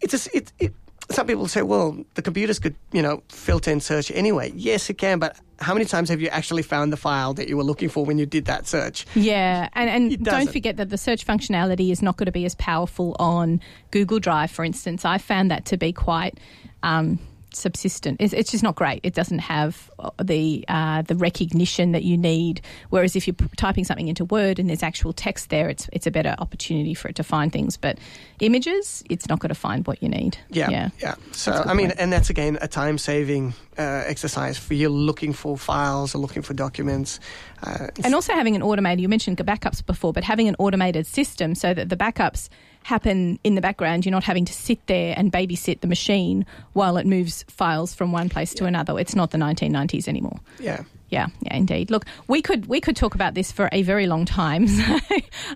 [0.02, 0.74] it's just, it, it.
[1.10, 4.54] Some people say, well, the computers could, you know, filter and search anyway.
[4.56, 7.58] Yes, it can, but how many times have you actually found the file that you
[7.58, 9.06] were looking for when you did that search?
[9.14, 12.56] Yeah, and, and don't forget that the search functionality is not going to be as
[12.56, 15.04] powerful on Google Drive, for instance.
[15.04, 16.40] I found that to be quite
[16.82, 17.20] um,
[17.54, 18.22] subsistent.
[18.22, 19.02] It's, it's just not great.
[19.04, 22.62] It doesn't have uh, the uh, the recognition that you need.
[22.90, 26.12] Whereas if you're typing something into Word and there's actual text there, it's it's a
[26.12, 27.78] better opportunity for it to find things.
[27.78, 27.98] But
[28.40, 30.38] images, it's not going to find what you need.
[30.50, 30.90] Yeah, yeah.
[31.00, 31.16] yeah.
[31.32, 32.00] So That's a good I mean, point.
[32.00, 36.54] and that's again a time-saving uh, exercise for you looking for files or looking for
[36.54, 37.20] documents.
[37.64, 41.56] Uh, And also having an automated, you mentioned backups before, but having an automated system
[41.56, 42.50] so that the backups
[42.84, 44.06] happen in the background.
[44.06, 48.12] You're not having to sit there and babysit the machine while it moves files from
[48.12, 48.98] one place to another.
[49.00, 50.40] It's not the 1990s anymore.
[50.60, 50.84] yeah.
[51.10, 51.92] Yeah, yeah, indeed.
[51.92, 54.66] Look, we could we could talk about this for a very long time.
[54.78, 55.00] So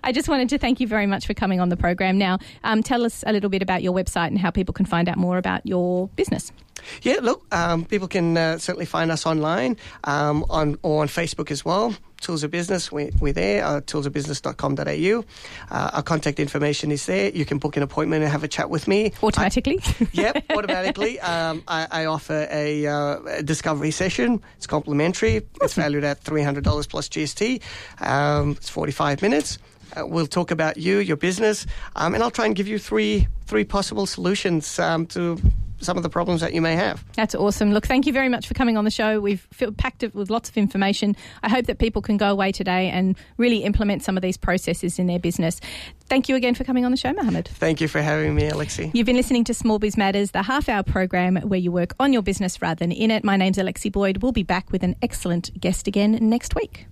[0.04, 2.18] I just wanted to thank you very much for coming on the program.
[2.18, 5.08] Now, um, tell us a little bit about your website and how people can find
[5.08, 6.52] out more about your business.
[7.02, 11.50] Yeah, look, um, people can uh, certainly find us online um, on or on Facebook
[11.50, 11.94] as well.
[12.20, 15.24] Tools of Business, we, we're there, uh, toolsofbusiness.com.au.
[15.70, 17.30] Uh, our contact information is there.
[17.30, 19.12] You can book an appointment and have a chat with me.
[19.22, 19.80] Automatically.
[20.12, 21.20] yep, automatically.
[21.20, 24.42] Um, I, I offer a, uh, a discovery session.
[24.56, 25.42] It's complimentary.
[25.60, 27.62] It's valued at $300 plus GST.
[28.00, 29.58] Um, it's 45 minutes.
[29.94, 33.28] Uh, we'll talk about you, your business, um, and I'll try and give you three
[33.46, 35.40] three possible solutions um, to
[35.80, 37.04] some of the problems that you may have.
[37.14, 37.72] That's awesome.
[37.72, 39.20] Look, thank you very much for coming on the show.
[39.20, 39.46] We've
[39.76, 41.16] packed it with lots of information.
[41.42, 44.98] I hope that people can go away today and really implement some of these processes
[44.98, 45.60] in their business.
[46.08, 47.48] Thank you again for coming on the show, Mohamed.
[47.48, 48.90] Thank you for having me, Alexi.
[48.94, 52.12] You've been listening to Small Biz Matters, the half hour program where you work on
[52.12, 53.24] your business rather than in it.
[53.24, 54.18] My name's Alexi Boyd.
[54.18, 56.86] We'll be back with an excellent guest again next week.